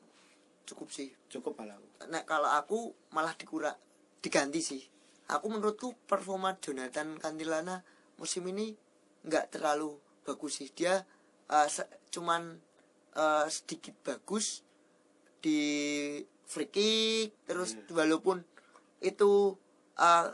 Cukup 0.65 0.89
sih. 0.89 1.13
Cukup 1.29 1.53
malah 1.57 1.77
nah 2.09 2.25
kalau 2.25 2.49
aku 2.49 2.89
malah 3.13 3.37
dikurang 3.37 3.77
diganti 4.17 4.61
sih. 4.65 4.81
Aku 5.29 5.45
menurutku 5.45 5.93
performa 6.09 6.57
Jonathan 6.57 7.21
Cantilana 7.21 7.85
musim 8.17 8.49
ini 8.49 8.73
nggak 9.25 9.53
terlalu 9.53 10.08
bagus 10.29 10.53
sih. 10.55 10.69
Dia 10.69 11.01
se- 11.65 11.89
cuman 12.09 12.61
eh, 13.11 13.45
sedikit 13.47 13.97
bagus 14.03 14.61
di 15.39 15.59
free 16.45 16.67
kick 16.67 17.33
terus 17.43 17.73
Hmm. 17.73 17.95
walaupun 17.95 18.37
itu 18.99 19.55
eh, 19.95 20.27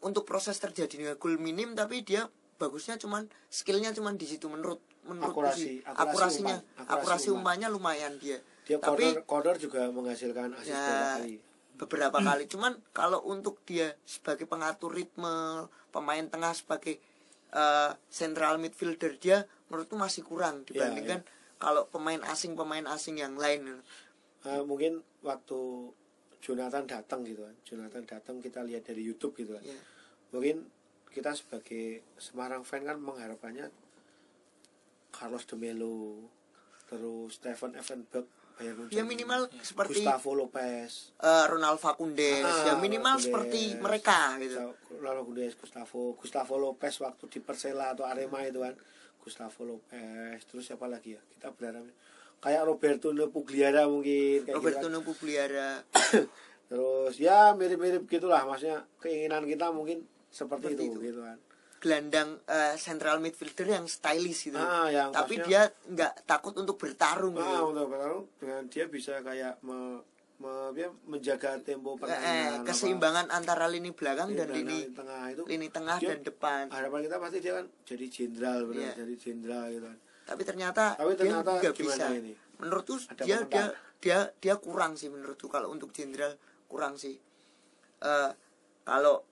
untuk 0.00 0.22
proses 0.24 0.54
terjadinya 0.56 1.14
gol 1.14 1.36
minim 1.36 1.72
tapi 1.72 2.02
dia 2.02 2.28
bagusnya 2.54 2.94
cuman 2.96 3.26
skillnya 3.48 3.90
cuman 3.90 4.14
di 4.14 4.26
situ 4.26 4.46
menurut 4.46 4.78
menurutku 5.02 5.40
Akurasi- 5.40 5.58
sih. 5.58 5.76
Akurasi 5.80 6.04
akurasinya 6.04 6.56
umpan, 6.58 6.76
akurasi 6.76 6.92
akurasi 6.92 7.26
umpan. 7.26 7.36
umpannya 7.38 7.68
lumayan 7.68 8.12
dia. 8.18 8.38
Dia 8.62 8.76
tapi 8.76 9.16
Kodor 9.24 9.56
juga 9.56 9.88
menghasilkan 9.88 10.52
asis 10.54 10.68
Ya, 10.68 11.16
kali. 11.16 11.40
beberapa 11.74 12.18
kali. 12.20 12.44
Cuman 12.44 12.76
kalau 12.92 13.24
untuk 13.24 13.56
dia 13.64 13.96
sebagai 14.04 14.44
pengatur 14.44 14.92
ritme 14.92 15.64
pemain 15.88 16.22
tengah 16.22 16.52
sebagai 16.52 17.00
eh, 17.52 17.92
central 18.08 18.60
midfielder 18.60 19.16
dia 19.16 19.44
menurutku 19.68 19.96
masih 20.00 20.24
kurang 20.24 20.64
Ya, 20.68 20.88
dibandingkan 20.88 21.20
kalau 21.58 21.90
pemain 21.90 22.22
asing 22.30 22.54
pemain 22.54 22.86
asing 22.88 23.18
yang 23.18 23.34
lain. 23.36 23.82
Eh, 24.46 24.62
mungkin 24.62 25.02
waktu 25.26 25.90
Jonathan 26.38 26.86
datang 26.86 27.26
gitu 27.26 27.42
kan. 27.42 27.56
Jonathan 27.66 28.04
datang 28.06 28.38
kita 28.38 28.62
lihat 28.62 28.86
dari 28.86 29.02
YouTube 29.02 29.34
gitu 29.34 29.58
kan. 29.58 29.64
Ya 29.66 29.78
mungkin 30.32 30.68
kita 31.08 31.32
sebagai 31.32 32.04
Semarang 32.20 32.62
fan 32.62 32.84
kan 32.84 33.00
mengharapkannya 33.00 33.72
Carlos 35.08 35.48
de 35.48 35.56
Melo 35.56 36.28
terus 36.88 37.40
Stephen 37.40 37.76
Effenberg 37.76 38.28
Ya 38.90 39.02
minimal 39.06 39.46
seperti 39.62 40.02
Gustavo 40.02 40.34
Lopez. 40.34 41.14
eh, 41.18 41.44
Ronald 41.46 41.78
Fakundes. 41.78 42.42
Ah, 42.42 42.72
ya 42.72 42.74
minimal 42.78 43.16
Fakundes. 43.16 43.26
seperti 43.30 43.60
mereka 43.78 44.34
gitu. 44.42 44.56
Ronaldo 44.98 45.22
Gundes, 45.30 45.54
Gustavo 45.54 46.18
Gustavo 46.18 46.54
Lopez 46.58 46.94
waktu 46.98 47.24
di 47.30 47.38
Persela 47.38 47.94
atau 47.94 48.04
Arema 48.04 48.42
itu 48.42 48.60
kan. 48.60 48.74
Gustavo 49.18 49.62
Lopez 49.66 50.42
terus 50.48 50.66
siapa 50.66 50.90
lagi 50.90 51.14
ya? 51.14 51.20
Kita 51.22 51.54
berharap 51.54 51.86
kayak 52.38 52.62
Roberto 52.66 53.10
Pugliara 53.30 53.86
mungkin 53.86 54.46
kayak 54.46 54.56
Roberto 54.56 54.86
gitu 54.86 54.94
kan. 54.94 55.06
Pugliara 55.06 55.70
terus 56.68 57.14
ya 57.18 57.52
mirip-mirip 57.54 58.06
gitulah. 58.06 58.42
Maksudnya 58.44 58.86
keinginan 58.98 59.46
kita 59.46 59.70
mungkin 59.70 60.06
seperti, 60.28 60.76
Seperti 60.76 60.84
itu, 60.86 60.98
itu. 60.98 61.00
gitu 61.12 61.20
kan 61.24 61.38
gelandang 61.78 62.42
eh, 62.44 62.74
central 62.76 63.18
midfielder 63.18 63.68
yang 63.72 63.86
stylish 63.86 64.46
gitu. 64.46 64.56
Ah, 64.56 64.86
yang 64.86 65.08
tapi 65.10 65.38
dia 65.40 65.62
nggak 65.86 66.24
takut 66.24 66.54
untuk 66.54 66.74
bertarung 66.74 67.34
ah 67.34 67.42
gitu. 67.44 67.64
untuk 67.70 67.86
bertarung. 67.88 68.24
Dengan 68.36 68.62
dia 68.66 68.84
bisa 68.86 69.18
kayak 69.20 69.62
me, 69.62 70.02
me- 70.36 70.70
dia 70.72 70.86
menjaga 71.04 71.58
tempo 71.60 71.94
Eh, 71.94 71.98
pertandingan 71.98 72.52
apa, 72.52 72.66
keseimbangan 72.66 73.26
antara 73.28 73.66
lini 73.66 73.90
belakang 73.90 74.28
di 74.28 74.36
dan 74.36 74.46
belakang, 74.48 74.62
lini 74.64 74.78
tengah 74.92 75.22
itu 75.28 75.42
lini 75.44 75.68
tengah 75.68 75.96
dia- 75.96 76.10
dan 76.10 76.20
depan. 76.22 76.62
harapan 76.68 77.00
kita 77.00 77.16
pasti 77.16 77.38
dia 77.38 77.52
kan 77.54 77.66
jadi 77.82 78.06
jenderal 78.06 78.58
benar 78.64 78.82
Iya. 78.82 78.92
jadi 78.96 79.14
jenderal 79.16 79.64
gitu 79.68 79.86
kan. 79.86 79.98
Tapi 80.24 80.42
ternyata, 80.44 80.84
Tapi 80.94 81.12
ternyata 81.14 81.50
dia 81.50 81.60
nggak 81.62 81.74
bisa. 81.74 82.04
ini? 82.12 82.32
menurutku 82.58 82.98
Ada 83.06 83.22
dia 83.22 83.38
dia 83.46 83.64
dia 83.96 84.18
dia 84.36 84.54
kurang 84.56 84.92
sih 84.92 85.06
menurutku. 85.06 85.46
Kalau 85.46 85.70
untuk 85.70 85.90
jenderal 85.90 86.34
kurang 86.66 86.94
sih. 86.94 87.16
Eh 88.00 88.30
kalau 88.82 89.22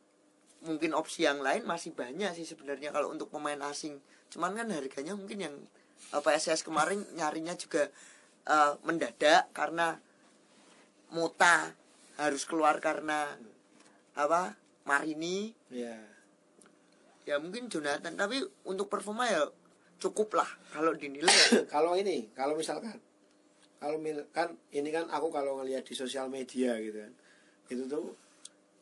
mungkin 0.67 0.93
opsi 0.93 1.25
yang 1.25 1.39
lain 1.41 1.63
masih 1.63 1.95
banyak 1.95 2.35
sih 2.35 2.45
sebenarnya 2.45 2.91
kalau 2.91 3.15
untuk 3.15 3.31
pemain 3.31 3.59
asing. 3.71 4.03
Cuman 4.29 4.53
kan 4.59 4.69
harganya 4.75 5.15
mungkin 5.15 5.39
yang 5.39 5.55
eh, 6.13 6.21
PSS 6.21 6.67
kemarin 6.67 7.07
nyarinya 7.15 7.55
juga 7.55 7.89
eh, 8.51 8.73
mendadak 8.83 9.49
karena 9.55 9.97
Mota 11.15 11.71
harus 12.19 12.43
keluar 12.43 12.83
karena 12.83 13.39
apa? 14.19 14.59
Marini. 14.87 15.55
Ya 15.71 16.17
ya 17.27 17.43
mungkin 17.43 17.67
Jonathan 17.67 18.15
tapi 18.15 18.39
untuk 18.71 18.87
performa 18.87 19.27
ya 19.27 19.43
cukup 19.99 20.39
lah 20.39 20.47
kalau 20.71 20.95
dinilai. 20.95 21.35
Kalau 21.75 21.99
ini 21.99 22.31
kalau 22.39 22.55
misalkan 22.55 22.95
kalau 23.77 23.99
mil- 24.01 24.31
kan 24.33 24.55
ini 24.73 24.89
kan 24.95 25.11
aku 25.11 25.29
kalau 25.29 25.61
ngelihat 25.61 25.85
di 25.85 25.93
sosial 25.93 26.31
media 26.33 26.79
gitu 26.81 26.97
kan 27.03 27.13
itu 27.69 27.83
tuh 27.91 28.15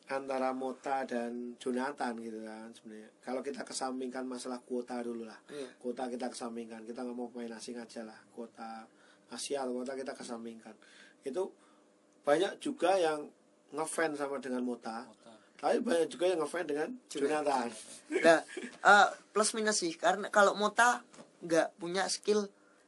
antara 0.05 0.53
Mota 0.53 1.01
dan 1.05 1.57
Jonathan 1.57 2.13
gitu 2.21 2.45
kan 2.45 2.69
sebenarnya 2.71 3.09
kalau 3.25 3.41
kita 3.41 3.65
kesampingkan 3.65 4.25
masalah 4.25 4.61
kuota 4.61 5.01
dulu 5.01 5.25
lah 5.25 5.41
Iya. 5.49 5.69
kuota 5.81 6.07
kita 6.07 6.29
kesampingkan 6.29 6.85
kita 6.85 7.01
nggak 7.01 7.17
mau 7.17 7.33
pemain 7.33 7.57
asing 7.57 7.81
aja 7.81 8.05
lah 8.05 8.19
kuota 8.31 8.85
Asia 9.33 9.65
atau 9.65 9.73
kuota 9.75 9.97
kita 9.97 10.13
kesampingkan 10.13 10.77
itu 11.25 11.49
banyak 12.21 12.61
juga 12.61 12.95
yang 12.95 13.33
ngefans 13.73 14.21
sama 14.21 14.37
dengan 14.39 14.61
Mota 14.61 15.09
Mota. 15.09 15.33
tapi 15.57 15.81
banyak 15.81 16.07
juga 16.07 16.29
yang 16.29 16.41
ngefans 16.41 16.67
dengan 16.69 16.89
Jonathan 17.09 17.69
Nah, 18.21 18.41
eh, 18.85 19.09
plus 19.33 19.51
minus 19.53 19.81
sih 19.81 19.97
karena 19.97 20.29
kalau 20.29 20.53
Mota 20.53 21.01
nggak 21.41 21.77
punya 21.77 22.05
skill 22.07 22.45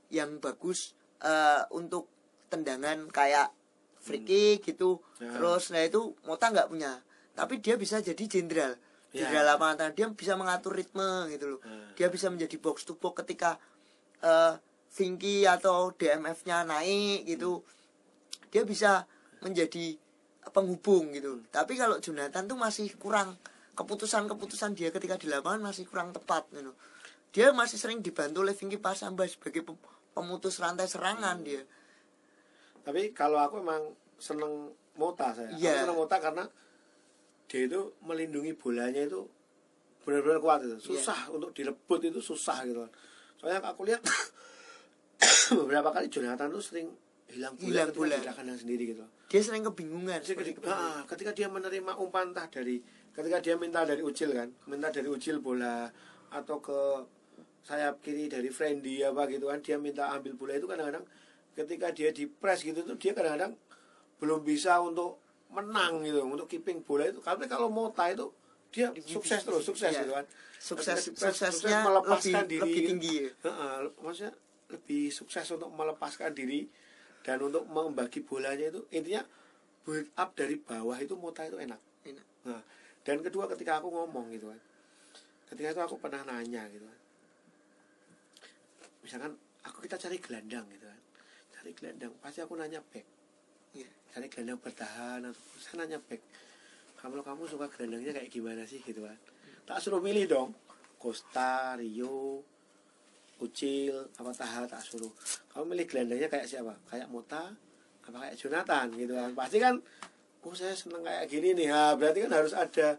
yang 0.09 0.37
bagus 0.37 0.93
eh, 1.19 1.65
untuk 1.73 2.13
tendangan 2.47 3.09
kayak 3.09 3.51
free 3.99 4.23
kick 4.23 4.63
gitu. 4.63 5.03
Ya. 5.19 5.35
Terus 5.35 5.75
nah 5.75 5.83
itu 5.83 6.15
Mota 6.23 6.53
nggak 6.53 6.71
punya. 6.71 7.03
Tapi 7.37 7.61
dia 7.61 7.77
bisa 7.77 8.01
jadi 8.01 8.19
jenderal. 8.19 8.75
Ya. 9.13 9.23
Jenderal 9.23 9.55
lapangan 9.55 9.77
tengah. 9.79 9.93
dia 9.95 10.07
bisa 10.11 10.33
mengatur 10.35 10.73
ritme 10.73 11.29
gitu 11.29 11.57
loh. 11.57 11.61
Ya. 11.63 11.71
Dia 11.95 12.09
bisa 12.09 12.27
menjadi 12.27 12.57
box 12.57 12.83
to 12.83 12.97
box 12.97 13.23
ketika 13.23 13.61
eh 14.21 14.57
Vinky 14.89 15.45
atau 15.45 15.93
DMF-nya 15.93 16.65
naik 16.65 17.29
gitu. 17.29 17.61
Dia 18.49 18.65
bisa 18.65 19.05
menjadi 19.39 20.01
penghubung 20.47 21.11
gitu 21.11 21.43
tapi 21.51 21.75
kalau 21.75 21.99
Jonathan 21.99 22.47
tuh 22.47 22.55
masih 22.55 22.95
kurang 22.97 23.35
keputusan-keputusan 23.75 24.73
dia 24.73 24.89
ketika 24.89 25.19
di 25.19 25.27
lapangan 25.27 25.69
masih 25.69 25.85
kurang 25.85 26.15
tepat 26.15 26.47
gitu 26.51 26.71
dia 27.31 27.51
masih 27.51 27.77
sering 27.77 27.99
dibantu 27.99 28.41
oleh 28.41 28.55
Vinky 28.55 28.79
Pasamba 28.79 29.27
sebagai 29.27 29.67
pem- 29.67 29.77
pemutus 30.15 30.57
rantai 30.57 30.87
serangan 30.87 31.43
dia 31.43 31.67
tapi 32.83 33.11
kalau 33.11 33.43
aku 33.43 33.59
emang 33.59 33.91
seneng 34.17 34.71
Mota 34.95 35.35
saya 35.35 35.51
Iya. 35.53 35.71
aku 35.73 35.81
seneng 35.83 35.99
Mota 35.99 36.17
karena 36.17 36.45
dia 37.47 37.61
itu 37.67 37.95
melindungi 38.03 38.53
bolanya 38.59 39.07
itu 39.07 39.27
benar-benar 40.07 40.39
kuat 40.39 40.59
itu. 40.63 40.77
Iya. 40.79 40.83
susah 40.83 41.21
untuk 41.35 41.51
direbut 41.51 42.01
itu 42.07 42.21
susah 42.23 42.63
gitu 42.67 42.87
kan. 42.87 42.93
Soalnya 43.39 43.59
aku 43.63 43.83
lihat 43.87 44.03
beberapa 45.59 45.91
kali 45.91 46.07
Jonathan 46.07 46.51
tuh 46.51 46.63
sering 46.63 46.89
hilang 47.27 47.59
bola 47.59 47.67
Hilang 47.67 47.89
ketika 47.91 47.99
bola. 48.07 48.17
di 48.23 48.37
kandang 48.39 48.59
sendiri 48.59 48.83
gitu. 48.95 49.05
Dia 49.27 49.41
sering 49.43 49.63
kebingungan 49.67 50.23
seperti 50.23 50.55
ketika, 50.55 50.71
ah, 50.71 51.03
ketika 51.11 51.31
dia 51.35 51.51
menerima 51.51 51.93
umpan 51.99 52.31
entah 52.31 52.47
dari 52.47 52.79
ketika 53.11 53.43
dia 53.43 53.55
minta 53.59 53.83
dari 53.83 54.03
Ucil 54.07 54.31
kan, 54.31 54.49
minta 54.71 54.95
dari 54.95 55.11
Ucil 55.11 55.43
bola 55.43 55.91
atau 56.31 56.63
ke 56.63 56.81
sayap 57.67 57.99
kiri 57.99 58.31
dari 58.31 58.47
Friendly 58.47 59.03
apa 59.03 59.27
gitu 59.27 59.51
kan, 59.51 59.59
dia 59.59 59.75
minta 59.75 60.15
ambil 60.15 60.39
bola 60.39 60.55
itu 60.55 60.71
kadang-kadang 60.71 61.03
ketika 61.59 61.91
dia 61.91 62.15
di 62.15 62.31
press 62.31 62.63
gitu 62.63 62.87
tuh 62.87 62.95
dia 62.95 63.11
kadang-kadang 63.11 63.59
belum 64.23 64.47
bisa 64.47 64.79
untuk 64.79 65.26
menang 65.51 66.03
gitu, 66.03 66.21
untuk 66.27 66.47
keeping 66.51 66.83
bola 66.83 67.07
itu. 67.07 67.23
Tapi 67.23 67.47
kalau 67.47 67.71
Mota 67.71 68.07
itu 68.11 68.31
dia 68.75 68.93
sukses 69.07 69.41
terus, 69.47 69.63
sukses 69.65 69.89
Iya. 69.89 70.03
gitu 70.05 70.13
kan. 70.13 70.27
sukses 70.57 70.99
Ketika 70.99 71.17
press, 71.17 71.37
suksesnya 71.37 71.53
sukses 71.53 71.87
melepaskan 71.87 72.43
lebih, 72.45 72.49
diri 72.51 72.61
lebih 72.65 72.81
tinggi 72.91 73.15
ya. 73.17 73.31
Heeh, 73.47 73.75
maksudnya 74.03 74.33
lebih 74.67 75.03
sukses 75.15 75.47
untuk 75.55 75.71
melepaskan 75.71 76.31
diri 76.35 76.61
dan 77.23 77.39
untuk 77.45 77.65
membagi 77.71 78.21
bolanya 78.25 78.73
itu 78.73 78.83
intinya 78.91 79.23
build 79.87 80.11
up 80.19 80.35
dari 80.35 80.59
bawah 80.59 80.99
itu 80.99 81.15
Mota 81.15 81.47
itu 81.47 81.57
enak. 81.57 81.79
Enak. 82.03 82.27
Nah, 82.51 82.63
dan 83.07 83.23
kedua 83.23 83.47
ketika 83.47 83.79
aku 83.79 83.89
ngomong 83.93 84.35
gitu 84.35 84.51
kan. 84.51 84.61
Ketika 85.47 85.69
itu 85.79 85.81
aku 85.81 85.97
pernah 86.03 86.27
nanya 86.27 86.67
gitu 86.75 86.83
kan. 86.83 87.01
Misalkan 89.07 89.33
aku 89.63 89.79
kita 89.87 89.95
cari 89.95 90.19
gelandang 90.19 90.67
gitu 90.75 90.87
kan. 90.91 91.01
Cari 91.55 91.71
gelandang, 91.79 92.13
pasti 92.19 92.43
aku 92.43 92.59
nanya 92.59 92.83
back. 92.83 93.16
Iya. 93.77 93.91
Cari 94.17 94.27
gelandang 94.33 94.61
bertahan 94.65 95.21
atau 95.29 95.43
saya 95.61 95.85
nanya 95.85 96.01
back. 96.01 96.25
Kamu 96.97 97.21
kamu 97.21 97.45
suka 97.45 97.69
gelandangnya 97.69 98.17
kayak 98.17 98.33
gimana 98.33 98.65
sih 98.65 98.81
gitu 98.81 99.05
kan. 99.05 99.19
Tak 99.69 99.85
suruh 99.85 100.01
milih 100.01 100.25
dong. 100.25 100.51
Costa, 100.97 101.77
Rio, 101.77 102.41
Ucil, 103.37 104.09
apa 104.17 104.33
Taha 104.33 104.65
tak 104.65 104.81
suruh. 104.81 105.13
Kamu 105.53 105.77
milih 105.77 105.85
gelandangnya 105.85 106.33
kayak 106.33 106.49
siapa? 106.49 106.73
Kayak 106.89 107.13
Mota, 107.13 107.53
apa 108.09 108.17
kayak 108.25 108.37
Jonathan 108.41 108.87
gitu 108.97 109.13
kan. 109.13 109.31
Pasti 109.37 109.59
kan 109.61 109.77
oh 110.47 110.55
saya 110.57 110.73
seneng 110.73 111.05
kayak 111.05 111.29
gini 111.29 111.53
nih. 111.53 111.69
Ha, 111.69 111.99
berarti 112.01 112.25
kan 112.25 112.33
harus 112.33 112.57
ada 112.57 112.97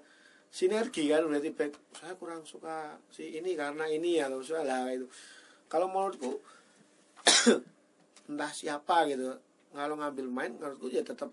sinergi 0.47 1.11
kan 1.11 1.27
berarti 1.27 1.51
back 1.51 1.75
saya 1.91 2.15
kurang 2.15 2.47
suka 2.47 2.95
si 3.11 3.35
ini 3.35 3.57
karena 3.57 3.89
ini 3.89 4.21
ya 4.21 4.29
lah 4.29 4.85
itu. 4.93 5.09
Kalau 5.67 5.89
menurutku 5.89 6.39
entah 8.29 8.51
siapa 8.51 9.07
gitu 9.09 9.46
kalau 9.77 9.93
ngambil 9.95 10.25
main 10.27 10.51
menurutku 10.51 10.89
ya 10.89 11.01
tetap 11.01 11.29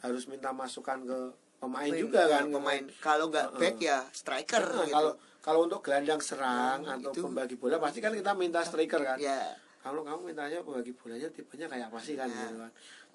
harus 0.00 0.26
minta 0.26 0.50
masukan 0.50 0.98
ke 1.00 1.18
pemain 1.56 1.92
juga 1.94 2.26
kan 2.28 2.50
pemain. 2.50 2.82
kalau 2.98 3.30
nggak 3.30 3.54
back 3.54 3.76
ya 3.78 4.02
striker 4.10 4.58
Nah, 4.60 4.82
gitu. 4.82 4.92
kalau 4.92 5.12
kalau 5.38 5.60
untuk 5.62 5.80
gelandang 5.80 6.18
serang 6.18 6.82
Hmm, 6.82 6.94
atau 6.98 7.10
itu- 7.10 7.22
pembagi 7.22 7.54
bola 7.54 7.78
pasti 7.78 8.00
kan 8.00 8.10
kita 8.10 8.32
minta 8.34 8.60
striker 8.60 8.98
kan. 8.98 9.16
Ya. 9.16 9.54
Kalau 9.78 10.00
kamu 10.00 10.20
mintanya 10.26 10.58
pembagi 10.58 10.90
bolanya 10.92 11.28
tipenya 11.28 11.68
kayak 11.68 11.86
apa 11.88 11.98
sih 12.00 12.16
kan 12.16 12.26
Nah. 12.26 12.40
gitu 12.42 12.56
kan. 12.58 12.70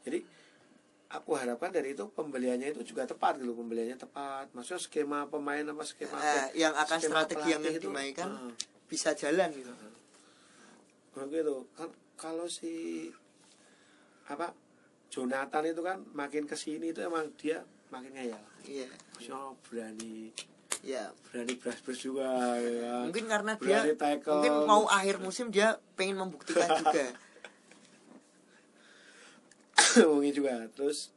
Jadi 0.05 0.19
aku 1.09 1.31
harapkan 1.33 1.69
dari 1.69 1.91
itu 1.91 2.05
pembeliannya 2.07 2.69
itu 2.69 2.85
juga 2.85 3.03
tepat 3.03 3.37
gitu 3.37 3.51
pembeliannya 3.51 3.97
tepat. 3.97 4.53
Maksudnya 4.53 4.77
skema 4.79 5.19
pemain 5.25 5.65
apa 5.65 5.81
skema 5.83 6.15
Nah, 6.15 6.53
yang 6.53 6.71
akan 6.71 6.97
skema 6.97 7.11
strategi 7.19 7.49
yang 7.49 7.61
itu, 7.65 7.81
dimainkan 7.83 8.29
ah, 8.29 8.53
bisa 8.85 9.11
jalan 9.11 9.49
gitu. 9.51 9.73
Begitu. 11.15 11.55
Kan 11.73 11.89
kalau 12.15 12.45
si 12.45 13.09
apa 14.25 14.53
Jonathan 15.09 15.63
itu 15.65 15.81
kan 15.81 15.97
makin 16.13 16.45
ke 16.45 16.53
sini 16.53 16.93
itu 16.93 17.01
emang 17.01 17.29
dia 17.35 17.65
makin 17.89 18.13
ngeyel. 18.13 18.37
Iya. 18.65 18.87
Maksudnya 19.17 19.57
berani 19.65 20.15
ya 20.79 21.11
berani 21.27 21.53
beras 21.59 21.79
beras 21.83 21.99
juga 21.99 22.29
ya. 22.61 23.03
Mungkin 23.03 23.25
karena 23.27 23.53
dia 23.57 23.83
Berani 23.83 23.93
tackle. 23.97 24.33
mungkin 24.37 24.53
mau 24.63 24.83
akhir 24.87 25.17
musim 25.19 25.49
dia 25.49 25.75
pengen 25.97 26.21
membuktikan 26.21 26.69
juga. 26.79 27.05
Mungkin 30.05 30.33
juga. 30.33 30.53
Terus 30.77 31.09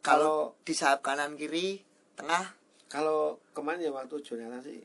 kalau 0.00 0.56
di 0.64 0.72
sayap 0.72 1.04
kanan 1.04 1.36
kiri 1.36 1.84
tengah? 2.16 2.56
Kalau 2.88 3.42
kemarin 3.52 3.82
ya 3.82 3.92
waktu 3.92 4.22
Jonathan 4.22 4.62
sih 4.62 4.80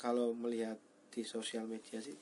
kalau 0.00 0.32
melihat 0.32 0.80
di 1.12 1.20
sosial 1.22 1.68
media 1.68 2.00
sih 2.00 2.16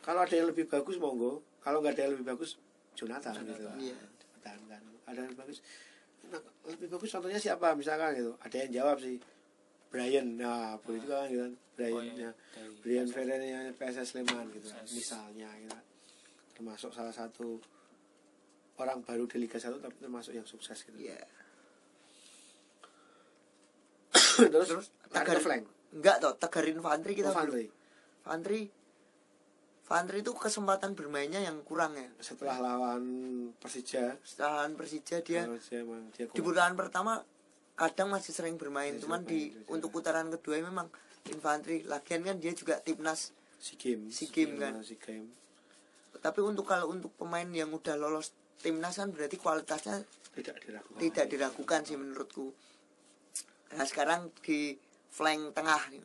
kalau 0.00 0.24
ada 0.24 0.32
yang 0.32 0.48
lebih 0.48 0.64
bagus 0.66 0.96
monggo. 0.96 1.44
Kalau 1.60 1.84
nggak 1.84 1.92
ada 1.92 2.02
yang 2.08 2.12
lebih 2.16 2.26
bagus 2.32 2.56
Jonathan, 2.96 3.36
gitu. 3.36 3.68
Iya. 3.76 3.96
Dipertahankan 4.40 4.82
ada 5.04 5.20
yang 5.28 5.36
bagus. 5.36 5.58
Nah, 6.30 6.42
lebih 6.72 6.88
bagus 6.88 7.10
contohnya 7.12 7.40
siapa? 7.40 7.76
Misalkan 7.76 8.16
gitu. 8.16 8.32
Ada 8.40 8.56
yang 8.64 8.70
jawab 8.80 8.96
sih. 9.04 9.16
Brian. 9.90 10.38
Nah 10.38 10.78
boleh 10.80 10.98
juga 11.04 11.14
kan 11.20 11.28
gitu 11.28 11.42
kan. 11.44 11.54
Brian 11.76 11.92
Oh, 11.92 12.02
iya. 12.02 12.30
ya. 12.30 12.32
Dari 12.56 12.72
Brian 12.80 13.08
Ferrer 13.10 13.42
yang 13.42 13.64
PSS 13.74 14.16
Sleman 14.16 14.46
gitu. 14.54 14.70
Kan. 14.70 14.86
PSS. 14.86 14.96
misalnya 14.96 15.50
gitu. 15.60 15.78
Termasuk 16.56 16.90
salah 16.94 17.12
satu 17.12 17.58
orang 18.80 19.04
baru 19.04 19.28
di 19.28 19.36
Liga 19.44 19.60
1 19.60 19.76
tapi 19.76 19.96
termasuk 20.00 20.32
yang 20.32 20.48
sukses 20.48 20.80
gitu. 20.88 20.96
Ya 20.96 21.20
terus, 24.52 24.68
terus? 24.72 24.86
Tegar 25.12 25.38
flank. 25.42 25.68
Enggak 25.90 26.16
toh 26.22 26.32
tegarin 26.38 26.78
Fantri 26.80 27.12
kita 27.18 27.34
oh, 27.34 27.36
Van 27.36 27.50
Dijk. 27.50 27.70
Fantri 28.24 28.60
Fantri 29.90 30.22
itu 30.22 30.30
kesempatan 30.30 30.94
bermainnya 30.94 31.42
yang 31.42 31.66
kurang 31.66 31.98
ya? 31.98 32.06
Setelah 32.22 32.62
lawan 32.62 33.02
Persija. 33.58 34.14
Setelah 34.22 34.62
lawan 34.62 34.78
Persija 34.78 35.18
dia 35.26 35.50
Persija 35.50 35.82
emang 35.82 36.06
dia 36.14 36.30
di 36.30 36.38
putaran 36.38 36.78
pertama 36.78 37.18
kadang 37.74 38.14
masih 38.14 38.30
sering 38.30 38.54
bermain 38.54 38.94
Masih 38.94 39.02
cuman 39.02 39.26
di 39.26 39.50
untuk 39.66 39.90
putaran 39.90 40.30
kedua 40.30 40.62
memang 40.62 40.86
infanteri 41.26 41.82
lagian 41.90 42.22
kan 42.22 42.38
dia 42.38 42.54
juga 42.54 42.78
timnas 42.78 43.34
si 43.58 43.74
game 43.74 44.06
Si 44.14 44.30
game 44.30 44.62
kan. 44.62 44.78
si 44.86 44.94
game 44.94 45.26
tapi 46.20 46.44
untuk 46.44 46.68
kalau 46.68 46.92
untuk 46.92 47.10
pemain 47.16 47.48
yang 47.48 47.72
udah 47.72 47.96
lolos 47.96 48.36
timnas 48.60 49.00
kan 49.00 49.08
berarti 49.08 49.40
kualitasnya 49.40 50.04
tidak 50.36 50.60
diragukan. 50.62 50.98
tidak 51.00 51.26
diragukan 51.32 51.80
sih 51.82 51.96
menurutku. 51.96 52.52
Nah 53.74 53.86
sekarang 53.88 54.28
di 54.44 54.76
flank 55.10 55.56
tengah 55.56 55.80
nih 55.90 56.02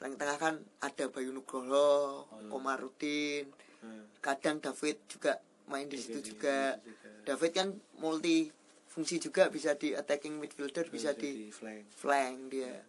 flank 0.00 0.16
tengah 0.16 0.38
kan 0.38 0.54
ada 0.80 1.04
Bayu 1.06 1.30
Nugroho 1.30 2.24
Komarudin 2.48 3.52
Nah, 3.80 4.04
kadang 4.20 4.60
David 4.60 5.00
juga 5.08 5.40
main 5.64 5.88
di 5.88 5.96
situ 5.96 6.20
di- 6.20 6.28
juga. 6.32 6.76
di. 6.76 6.92
David 7.24 7.50
kan 7.50 7.68
multi 7.96 8.52
fungsi 8.86 9.16
juga 9.16 9.48
bisa 9.48 9.72
di 9.72 9.96
attacking 9.96 10.36
midfielder 10.36 10.84
bisa 10.88 11.12
di 11.12 11.48
flank. 11.48 11.88
flank 11.88 12.36
dia. 12.50 12.84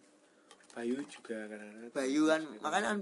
Bayu 0.72 1.00
juga 1.04 1.48
kadang-kadang 1.48 1.92
Bayu 1.92 2.22
kan 2.28 2.42
makanya 2.60 2.88
kan 2.90 2.98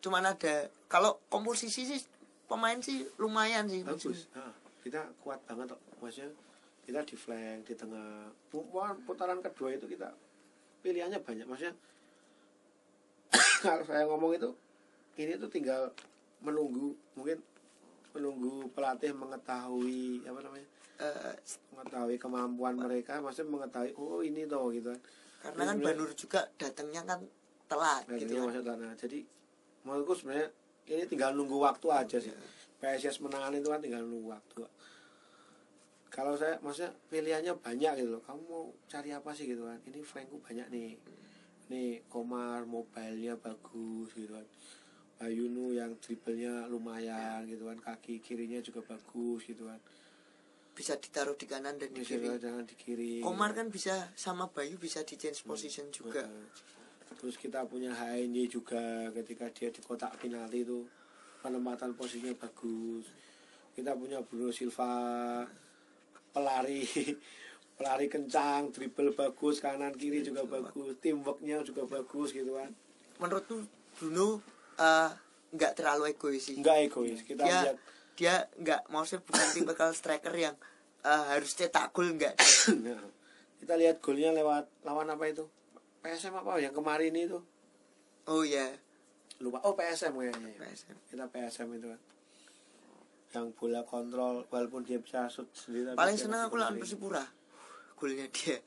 cuman 0.00 0.24
ada 0.26 0.54
kalau 0.84 1.20
komposisi 1.28 1.84
sih 1.84 2.00
pemain 2.44 2.80
sih 2.80 3.04
lumayan 3.16 3.68
sih 3.68 3.84
bagus. 3.84 4.28
Nah, 4.32 4.52
kita 4.80 5.04
kuat 5.20 5.44
banget 5.44 5.72
kok 5.72 5.80
maksudnya 6.00 6.32
kita 6.84 7.00
di 7.02 7.16
flank 7.16 7.68
di 7.68 7.74
tengah. 7.74 8.32
Putaran 9.04 9.40
kedua 9.40 9.72
itu 9.72 9.84
kita 9.84 10.08
pilihannya 10.80 11.20
banyak 11.20 11.44
maksudnya 11.44 11.76
kalau 13.64 13.82
saya 13.88 14.04
ngomong 14.04 14.36
itu 14.36 14.50
ini 15.16 15.40
tuh 15.40 15.48
tinggal 15.48 15.88
menunggu 16.44 16.92
mungkin 17.16 17.40
menunggu 18.12 18.68
pelatih 18.76 19.16
mengetahui 19.16 20.22
apa 20.28 20.40
namanya 20.44 20.68
Eh, 20.94 21.34
mengetahui 21.74 22.22
kemampuan 22.22 22.78
mereka 22.78 23.18
maksudnya 23.18 23.50
mengetahui 23.50 23.98
oh 23.98 24.22
ini 24.22 24.46
toh 24.46 24.70
gitu 24.70 24.94
kan 24.94 25.00
karena 25.42 25.62
kan 25.74 25.76
Banur 25.82 26.10
juga 26.14 26.46
datangnya 26.54 27.02
kan 27.02 27.20
telat 27.68 28.04
gitu 28.08 28.32
jadi 28.32 28.62
kan. 28.62 28.64
tanah. 28.64 28.92
Jadi 28.96 29.18
menurutku 29.84 30.14
sebenarnya 30.16 30.48
ini 30.88 31.04
tinggal 31.04 31.36
nunggu 31.36 31.56
waktu 31.60 31.86
aja 31.92 32.16
sih. 32.16 32.32
PSS 32.80 33.20
menangan 33.20 33.52
itu 33.56 33.68
kan 33.68 33.80
tinggal 33.80 34.04
nunggu 34.04 34.32
waktu. 34.32 34.64
Kalau 36.08 36.38
saya 36.38 36.56
maksudnya 36.62 36.94
pilihannya 37.10 37.52
banyak 37.58 37.92
gitu 38.00 38.16
loh. 38.16 38.22
Kamu 38.22 38.40
mau 38.46 38.64
cari 38.86 39.10
apa 39.10 39.30
sih 39.34 39.50
gitu 39.50 39.66
kan? 39.66 39.76
Ini 39.84 39.98
flankku 40.00 40.38
banyak 40.40 40.66
nih. 40.70 40.94
Nih 41.74 42.06
Komar 42.06 42.62
mobilenya 42.70 43.34
bagus 43.34 44.14
gitu 44.14 44.30
kan. 44.30 44.46
Bayunu 45.18 45.74
yang 45.74 45.98
dribblenya 45.98 46.70
lumayan 46.70 47.42
gitu 47.50 47.66
kan. 47.66 47.82
Kaki 47.82 48.22
kirinya 48.22 48.62
juga 48.62 48.86
bagus 48.86 49.42
gitu 49.42 49.66
kan. 49.66 49.82
bisa 50.74 50.98
ditaruh 50.98 51.38
di 51.38 51.46
kanan 51.46 51.78
dan 51.78 51.94
di 51.94 52.02
Bisa 52.02 52.18
kiri 52.18 52.34
jangan 52.34 52.66
di 52.66 52.74
kiri. 52.74 53.14
Komar 53.22 53.54
kan 53.54 53.70
bisa 53.70 54.10
sama 54.18 54.50
Bayu 54.50 54.74
bisa 54.74 55.06
di 55.06 55.14
change 55.14 55.46
position 55.46 55.86
juga 55.94 56.26
Heeh. 56.26 56.74
Terus 57.14 57.38
kita 57.38 57.62
punya 57.70 57.94
HNY 57.94 58.50
juga 58.50 59.06
ketika 59.14 59.46
dia 59.54 59.70
di 59.70 59.78
kotak 59.78 60.18
penalti 60.18 60.66
itu 60.66 60.82
penempatan 61.44 61.94
posisinya 61.94 62.34
bagus. 62.34 63.06
Kita 63.74 63.94
punya 63.94 64.18
Bruno 64.26 64.50
Silva 64.50 64.90
pelari 66.34 66.82
pelari 67.74 68.06
kencang 68.06 68.70
dribble 68.70 69.10
bagus 69.14 69.58
kanan 69.58 69.90
kiri 69.98 70.22
juga 70.22 70.46
bagus 70.46 70.94
teamworknya 71.02 71.66
juga 71.66 71.86
bagus 71.90 72.30
gitu 72.30 72.54
kan. 72.54 72.70
Menurutku 73.18 73.66
Bruno 73.98 74.38
eh, 74.78 75.10
nggak 75.54 75.72
terlalu 75.74 76.14
egois 76.14 76.42
sih. 76.42 76.56
Nggak 76.58 76.76
egois 76.90 77.20
kita 77.26 77.42
dia 77.42 77.60
lihat. 77.62 77.76
dia 78.14 78.34
nggak 78.62 78.80
maksudnya 78.90 79.26
bukan 79.26 79.48
tipikal 79.50 79.90
striker 79.90 80.34
yang 80.34 80.54
eh, 81.02 81.24
harus 81.34 81.50
cetak 81.54 81.90
gol 81.90 82.14
nggak. 82.14 82.34
Nah, 82.80 83.04
kita 83.58 83.74
lihat 83.74 83.98
golnya 83.98 84.30
lewat 84.30 84.70
lawan 84.86 85.10
apa 85.10 85.24
itu? 85.30 85.44
PSM 86.04 86.36
apa? 86.36 86.60
Yang 86.62 86.78
kemarin 86.78 87.14
itu 87.14 87.38
oh 88.30 88.42
ya 88.46 88.70
lupa. 89.42 89.60
Oh 89.66 89.74
PSM 89.74 90.14
kayaknya 90.14 90.48
ya. 90.54 90.58
PSM. 90.62 90.96
kita 91.10 91.24
PSM 91.26 91.68
itu 91.74 91.86
kan. 91.90 92.00
Yang 93.34 93.46
bola 93.58 93.82
kontrol 93.82 94.46
walaupun 94.46 94.86
dia 94.86 95.02
bisa 95.02 95.26
shoot 95.26 95.50
sendiri 95.50 95.98
paling 95.98 96.14
senang 96.14 96.46
aku 96.46 96.54
lawan. 96.54 96.78
Persipura 96.78 97.26
golnya 97.94 98.26
dia. 98.28 98.58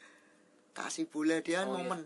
Kasih 0.71 1.05
bola 1.05 1.39
dia 1.39 1.63
Oh, 1.63 1.75
momen. 1.75 2.05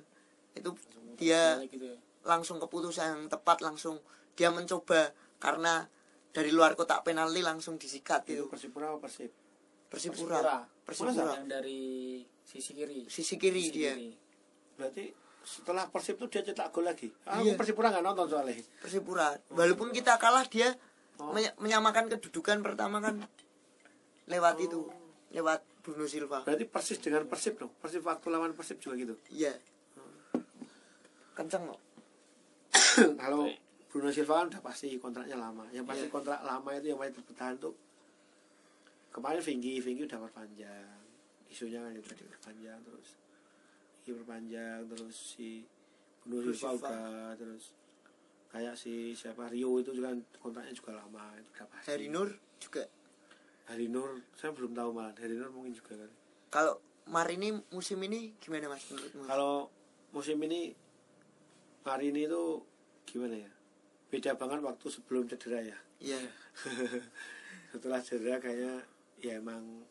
Itu 0.52 0.72
Langsung 0.72 1.16
dia 1.16 1.60
gitu 1.64 1.86
ya. 1.86 1.98
langsung 2.24 2.58
keputusan 2.58 3.06
yang 3.06 3.24
tepat 3.28 3.60
langsung 3.60 4.00
dia 4.34 4.50
mencoba. 4.50 5.12
Karena 5.38 5.84
dari 6.30 6.50
luar 6.50 6.74
kotak 6.74 7.02
penalti 7.02 7.42
langsung 7.42 7.76
disikat 7.76 8.24
itu 8.26 8.34
itu 8.38 8.46
Persipura 8.48 8.90
apa 8.90 9.04
Persib? 9.04 9.32
Persipura. 9.88 10.64
Persipura. 10.82 11.36
Yang 11.36 11.48
dari 11.50 11.82
sisi 12.42 12.72
kiri. 12.72 13.00
Sisi 13.06 13.36
kiri 13.36 13.62
Sisi 13.62 13.74
dia. 13.74 13.94
kiri. 13.94 14.12
berarti 14.72 15.06
setelah 15.42 15.86
Persib 15.86 16.16
itu 16.16 16.26
dia 16.30 16.42
cetak 16.44 16.70
gol 16.70 16.86
lagi? 16.86 17.12
Ah, 17.24 17.38
Iya. 17.38 17.54
aku 17.54 17.60
Persipura 17.60 17.92
nggak 17.92 18.02
nonton 18.02 18.26
soalnya. 18.28 18.56
Persipura. 18.80 19.36
Walaupun 19.50 19.92
kita 19.92 20.16
kalah 20.16 20.46
dia 20.46 20.74
Oh. 21.18 21.30
menya- 21.30 21.54
menyamakan 21.58 22.08
kedudukan 22.08 22.62
pertama 22.62 22.98
kan 22.98 23.20
lewat 24.26 24.56
itu 24.60 24.88
lewat 25.32 25.60
Bruno 25.82 26.06
Silva. 26.06 26.44
Berarti 26.44 26.66
persis 26.66 27.00
dengan 27.00 27.24
Persib 27.26 27.58
dong? 27.58 27.72
Persib 27.80 28.04
waktu 28.04 28.28
lawan 28.28 28.52
Persib 28.52 28.78
juga 28.78 28.96
gitu? 28.96 29.16
Iya. 29.32 29.56
Kenceng 31.32 31.64
kok. 31.66 31.82
Kalau 33.22 33.48
Bruno 33.88 34.12
Silva 34.12 34.44
kan 34.44 34.48
udah 34.52 34.62
pasti 34.62 34.96
kontraknya 34.96 35.36
lama. 35.36 35.68
Yang 35.72 35.86
pasti 35.88 36.06
Iya. 36.06 36.14
kontrak 36.14 36.40
lama 36.42 36.70
itu 36.74 36.86
yang 36.88 37.00
paling 37.00 37.14
bertahan 37.14 37.56
tuh 37.58 37.74
kemarin 39.10 39.42
Vinggi. 39.42 39.80
Vinggi 39.80 40.04
udah 40.06 40.20
perpanjang. 40.22 41.00
Isunya 41.48 41.80
kan 41.80 41.92
itu 41.92 42.12
diperpanjang 42.14 42.80
terus 42.82 43.10
Vinggi 43.98 44.12
perpanjang 44.18 44.80
terus 44.88 45.16
si 45.36 45.64
Bruno 46.24 46.48
Bruno 46.48 46.54
Silva 46.54 46.72
Silva. 46.72 46.88
udah 46.92 47.32
terus 47.36 47.64
kayak 48.52 48.76
si 48.76 48.94
siapa 49.12 49.48
Rio 49.48 49.80
itu 49.80 49.92
juga 49.92 50.12
kan 50.12 50.20
kontraknya 50.38 50.72
juga 50.72 50.92
lama 50.96 51.24
itu 51.36 51.50
udah 51.50 51.68
pasti. 51.68 51.88
Harry 51.88 52.08
Nur 52.08 52.30
juga 52.58 52.84
Hari 53.72 53.88
Nur 53.88 54.20
saya 54.36 54.52
belum 54.52 54.76
tahu 54.76 54.92
malah 54.92 55.16
Hari 55.16 55.40
Nur 55.40 55.48
mungkin 55.56 55.72
juga 55.72 55.96
kan. 55.96 56.12
Kalau 56.52 56.76
Marini 57.08 57.56
musim 57.72 57.98
ini 58.04 58.36
gimana 58.38 58.70
mas 58.70 58.86
menurutmu 58.92 59.26
kalau 59.26 59.72
musim 60.12 60.38
ini 60.44 60.76
hari 61.88 62.12
ini 62.12 62.28
itu 62.28 62.62
gimana 63.08 63.42
ya? 63.42 63.52
Beda 64.12 64.36
banget 64.36 64.60
waktu 64.60 64.86
sebelum 64.92 65.26
cedera 65.32 65.64
ya. 65.64 65.78
Iya. 66.04 66.20
Setelah 67.72 68.04
cedera 68.04 68.38
kayaknya 68.44 68.84
ya 69.24 69.40
emang 69.40 69.88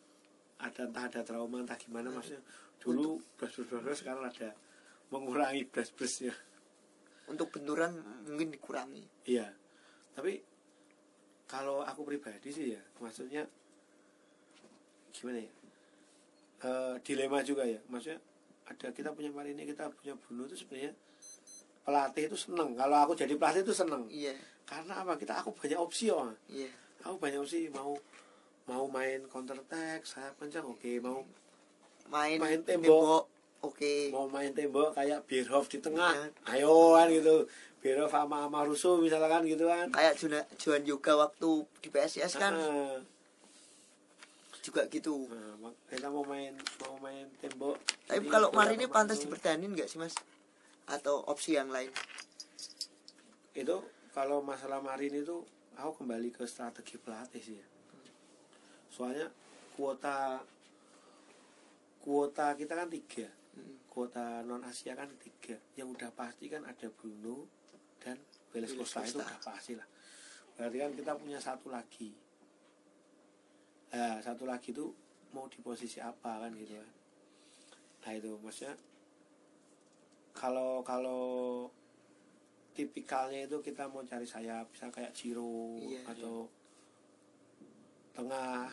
ada 0.61 0.85
entah 0.85 1.09
ada 1.09 1.21
trauma 1.25 1.65
entah 1.65 1.81
gimana 1.81 2.13
maksudnya 2.13 2.45
dulu 2.85 3.17
beras 3.41 3.57
beras 3.65 3.99
sekarang 4.05 4.29
ada 4.29 4.53
mengurangi 5.09 5.65
beras 5.73 5.89
berasnya 5.97 6.37
untuk 7.33 7.49
benturan 7.49 7.97
mungkin 8.29 8.53
dikurangi. 8.53 9.05
Iya. 9.25 9.49
Tapi 10.13 10.43
kalau 11.51 11.83
aku 11.83 12.07
pribadi 12.07 12.55
sih 12.55 12.77
ya 12.77 12.83
maksudnya 13.03 13.47
gimana 15.11 15.39
ya? 15.39 15.51
Eh, 16.61 16.95
dilema 17.03 17.41
juga 17.41 17.65
ya. 17.65 17.81
Maksudnya 17.89 18.21
ada 18.69 18.87
kita 18.93 19.11
punya 19.11 19.31
Marini 19.33 19.65
kita 19.65 19.91
punya 19.91 20.15
Bruno 20.15 20.47
itu 20.47 20.55
sebenarnya 20.55 20.93
pelatih 21.83 22.29
itu 22.29 22.37
seneng. 22.39 22.77
Kalau 22.77 22.97
aku 23.01 23.13
jadi 23.15 23.35
pelatih 23.35 23.63
itu 23.65 23.75
seneng. 23.75 24.05
Iya. 24.07 24.37
Karena 24.69 25.03
apa? 25.03 25.17
Kita 25.17 25.41
aku 25.41 25.51
banyak 25.57 25.79
opsi 25.81 26.13
oh. 26.13 26.31
Iya. 26.47 26.71
Aku 27.03 27.17
banyak 27.17 27.41
opsi 27.41 27.67
mau 27.73 27.97
mau 28.69 28.87
main 28.87 29.25
counter 29.27 29.59
attack 29.59 30.07
sayap 30.07 30.37
kencang 30.39 30.69
oke. 30.69 30.91
Mau 31.03 31.25
main 32.13 32.39
Main 32.39 32.61
tembok. 32.63 33.27
oke. 33.65 33.95
Mau 34.15 34.29
main 34.29 34.53
tembok 34.53 34.95
kayak 34.95 35.25
Bierhoff 35.27 35.67
di 35.67 35.81
tengah. 35.81 36.13
Iya. 36.15 36.61
ayo 36.61 36.95
kan 36.95 37.09
gitu. 37.11 37.49
Bierhoff 37.81 38.13
sama 38.13 38.45
sama 38.47 38.61
Russo 38.69 39.01
misalkan 39.01 39.49
gitu 39.49 39.65
kan. 39.67 39.89
Kayak 39.91 40.21
Juan 40.61 40.85
juga 40.85 41.17
waktu 41.17 41.51
di 41.81 41.89
PSIS 41.89 42.37
kan. 42.37 42.53
Ah, 42.55 43.01
juga 44.61 44.85
gitu. 44.93 45.25
Nah, 45.29 45.73
kita 45.89 46.13
mau 46.13 46.25
main 46.25 46.53
mau 46.85 46.97
main 47.01 47.27
tembok. 47.41 47.81
Tapi 48.05 48.29
kalau 48.29 48.53
Marini 48.53 48.87
pantas 48.87 49.21
dipertahanin 49.25 49.73
nggak 49.73 49.89
sih 49.89 49.97
mas? 49.97 50.15
Atau 50.85 51.25
opsi 51.25 51.57
yang 51.57 51.73
lain? 51.73 51.89
Itu 53.57 53.83
kalau 54.13 54.45
masalah 54.45 54.85
Marini 54.85 55.25
itu 55.25 55.41
aku 55.81 56.05
kembali 56.05 56.29
ke 56.31 56.45
strategi 56.45 57.01
pelatih 57.01 57.41
sih 57.41 57.57
ya. 57.57 57.67
Soalnya 58.93 59.33
kuota 59.75 60.45
kuota 62.05 62.53
kita 62.57 62.77
kan 62.77 62.89
tiga. 62.93 63.29
Hmm. 63.51 63.83
kuota 63.91 64.47
non 64.47 64.63
Asia 64.63 64.95
kan 64.95 65.09
tiga. 65.19 65.57
Yang 65.75 65.99
udah 65.99 66.11
pasti 66.15 66.47
kan 66.53 66.63
ada 66.69 66.87
Bruno 66.93 67.49
dan 67.99 68.21
Beles 68.53 68.77
Beles 68.77 68.87
Costa. 68.93 69.03
itu 69.09 69.19
udah 69.19 69.41
pasti 69.43 69.73
lah. 69.75 69.89
Berarti 70.55 70.77
kan 70.77 70.91
kita 70.93 71.13
punya 71.17 71.41
satu 71.41 71.73
lagi 71.73 72.13
nah 73.91 74.23
satu 74.23 74.47
lagi 74.47 74.71
tuh 74.71 74.95
mau 75.35 75.47
di 75.51 75.59
posisi 75.63 75.99
apa 75.99 76.47
kan 76.47 76.51
gitu 76.55 76.75
kan. 76.79 76.89
Nah 78.07 78.13
itu 78.17 78.31
maksudnya 78.43 78.75
kalau 80.35 80.81
kalau 80.87 81.23
tipikalnya 82.73 83.45
itu 83.51 83.59
kita 83.61 83.91
mau 83.91 84.01
cari 84.07 84.25
sayap 84.25 84.71
bisa 84.71 84.89
kayak 84.89 85.13
Ciro 85.13 85.77
Iya, 85.83 86.01
atau 86.07 86.47
tengah. 88.15 88.71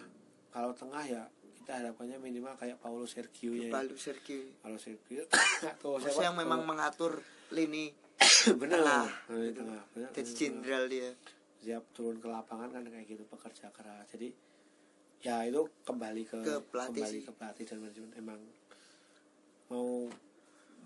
Kalau 0.54 0.72
tengah 0.74 1.04
ya 1.06 1.24
kita 1.62 1.84
harapannya 1.84 2.18
minimal 2.24 2.56
kayak 2.56 2.80
Paulo 2.80 3.04
Sergio 3.04 3.52
ya. 3.52 3.68
Palu 3.68 4.00
Sergio. 4.00 4.56
Paulo 4.64 4.80
Sergio. 4.80 5.28
Atau 5.76 6.00
Maksudnya 6.00 6.32
yang 6.32 6.38
memang 6.40 6.64
mengatur 6.64 7.20
lini 7.52 7.92
benar. 8.62 8.80
tengah, 8.80 9.08
gitu. 9.44 9.60
tengah. 9.62 9.82
Benar 9.92 10.10
jenderal 10.16 10.84
dia. 10.88 11.12
Siap 11.60 11.84
turun 11.92 12.24
ke 12.24 12.28
lapangan 12.32 12.72
kan 12.72 12.88
kayak 12.88 13.06
gitu 13.12 13.28
pekerja 13.28 13.68
keras. 13.76 14.08
Jadi 14.16 14.32
ya 15.26 15.46
itu 15.46 15.66
kembali 15.84 16.24
ke, 16.26 16.38
Ke 16.46 16.56
pelatih 16.62 17.02
kembali 17.02 17.18
sih. 17.18 17.24
ke 17.26 17.32
pelatih 17.34 17.64
dan 17.66 17.78
manajemen. 17.82 18.12
Emang 18.18 18.40
mau 19.68 20.08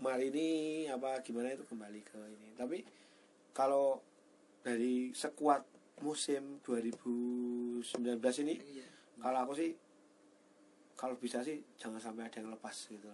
Marini 0.02 0.90
apa 0.90 1.22
gimana 1.22 1.54
itu 1.54 1.66
kembali 1.68 2.02
ke 2.02 2.18
ini. 2.18 2.50
Tapi 2.58 2.82
kalau 3.54 4.02
dari 4.66 5.14
sekuat 5.14 5.62
musim 6.02 6.58
2019 6.66 7.86
ini 8.42 8.56
iya. 8.58 8.90
kalau 9.22 9.38
aku 9.46 9.54
sih 9.54 9.70
kalau 10.98 11.14
bisa 11.18 11.46
sih 11.46 11.62
jangan 11.78 12.02
sampai 12.02 12.30
ada 12.30 12.42
yang 12.42 12.50
lepas 12.50 12.74
gitu. 12.90 13.10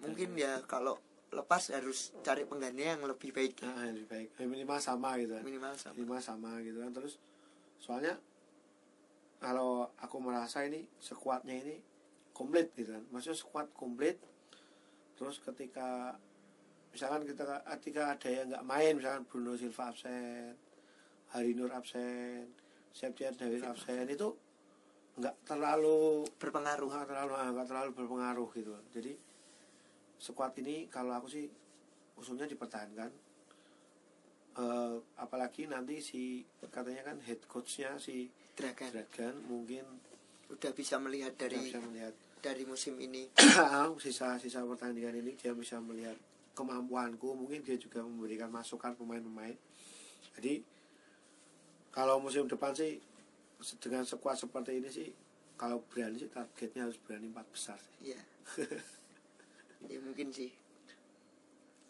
Mungkin 0.00 0.36
ya 0.36 0.60
kalau 0.68 0.96
lepas 1.30 1.70
harus 1.72 2.12
cari 2.20 2.44
pengganti 2.44 2.84
yang 2.84 3.04
lebih 3.06 3.30
baik. 3.30 3.62
Nah, 3.62 3.86
yang 3.86 3.96
lebih 3.96 4.08
baik. 4.08 4.28
Minimal 4.40 4.78
sama 4.82 5.16
gitu. 5.20 5.36
Minimal 5.40 5.72
sama. 5.78 5.94
Lima 5.96 6.18
sama 6.18 6.50
gitu 6.64 6.78
kan. 6.80 6.90
Terus 6.92 7.16
soalnya 7.80 8.18
kalau 9.40 9.88
aku 9.96 10.20
merasa 10.20 10.68
ini 10.68 10.84
sekuatnya 11.00 11.56
ini 11.56 11.76
komplit 12.36 12.76
gitu 12.76 12.92
kan. 12.92 13.04
Maksudnya 13.08 13.38
sekuat 13.40 13.66
komplit. 13.72 14.20
Terus 15.16 15.40
ketika 15.40 16.16
misalkan 16.92 17.24
kita 17.24 17.64
ketika 17.80 18.02
ada 18.12 18.28
yang 18.28 18.46
nggak 18.52 18.66
main 18.68 18.92
misalkan 19.00 19.24
Bruno 19.24 19.56
Silva 19.56 19.88
absen 19.88 20.52
Hari 21.32 21.56
Nur 21.56 21.72
absen 21.72 22.52
Septian 22.92 23.32
David 23.32 23.64
absen 23.64 24.04
itu 24.08 24.28
nggak 25.16 25.36
terlalu 25.48 26.28
berpengaruh. 26.36 26.88
nggak 26.88 27.08
terlalu 27.08 27.32
ah, 27.36 27.48
nggak 27.52 27.68
terlalu 27.68 27.90
berpengaruh 27.96 28.48
gitu. 28.52 28.70
Kan. 28.76 28.84
jadi 28.92 29.12
sekuat 30.20 30.52
ini 30.60 30.84
kalau 30.92 31.16
aku 31.16 31.32
sih 31.32 31.48
usulnya 32.20 32.44
dipertahankan. 32.44 33.08
Eh, 34.60 34.96
apalagi 35.16 35.70
nanti 35.70 36.02
si 36.02 36.44
katanya 36.68 37.14
kan 37.14 37.16
head 37.24 37.40
coachnya 37.48 37.96
si 37.96 38.28
Dragan 38.60 38.90
Dragan 38.92 39.34
mungkin 39.48 39.84
udah 40.52 40.70
bisa 40.76 41.00
melihat 41.00 41.32
dari 41.40 41.56
bisa 41.56 41.80
melihat. 41.80 42.12
dari 42.44 42.62
musim 42.68 43.00
ini. 43.00 43.32
Sisa 44.04 44.36
sisa 44.36 44.60
pertandingan 44.64 45.16
ini 45.16 45.32
dia 45.36 45.56
bisa 45.56 45.80
melihat 45.80 46.16
kemampuanku 46.52 47.32
mungkin 47.32 47.64
dia 47.64 47.80
juga 47.80 48.04
memberikan 48.04 48.52
masukan 48.52 48.92
pemain-pemain. 48.96 49.56
Jadi 50.36 50.60
kalau 51.90 52.20
musim 52.20 52.44
depan 52.44 52.76
sih 52.76 53.00
dengan 53.80 54.04
sekuat 54.04 54.36
seperti 54.36 54.80
ini 54.80 54.88
sih 54.92 55.08
kalau 55.56 55.84
berani 55.92 56.16
sih 56.16 56.28
targetnya 56.32 56.88
harus 56.88 56.96
berani 57.00 57.28
empat 57.28 57.46
besar 57.52 57.76
sih. 57.76 58.12
ya 58.16 58.20
ya 59.90 59.98
mungkin 60.04 60.32
sih. 60.32 60.52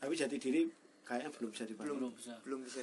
Tapi 0.00 0.12
jati 0.14 0.36
diri 0.38 0.66
kayaknya 1.06 1.30
belum 1.34 1.50
bisa 1.50 1.64
dibangun. 1.66 1.94
Belum 1.98 2.12
bisa. 2.14 2.34
Belum 2.46 2.60
bisa 2.62 2.80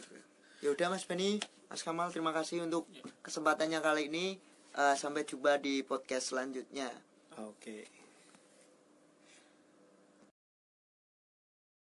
ya 0.58 0.74
udah 0.74 0.88
Mas 0.90 1.06
Beni 1.06 1.38
Mas 1.68 1.84
Kamal 1.84 2.10
terima 2.16 2.32
kasih 2.32 2.64
untuk 2.64 2.88
kesempatannya 3.22 3.80
kali 3.84 4.08
ini. 4.08 4.40
Eh, 4.78 4.96
sampai 4.96 5.26
jumpa 5.26 5.58
di 5.58 5.82
podcast 5.82 6.32
selanjutnya. 6.32 6.94
Oke 7.38 7.97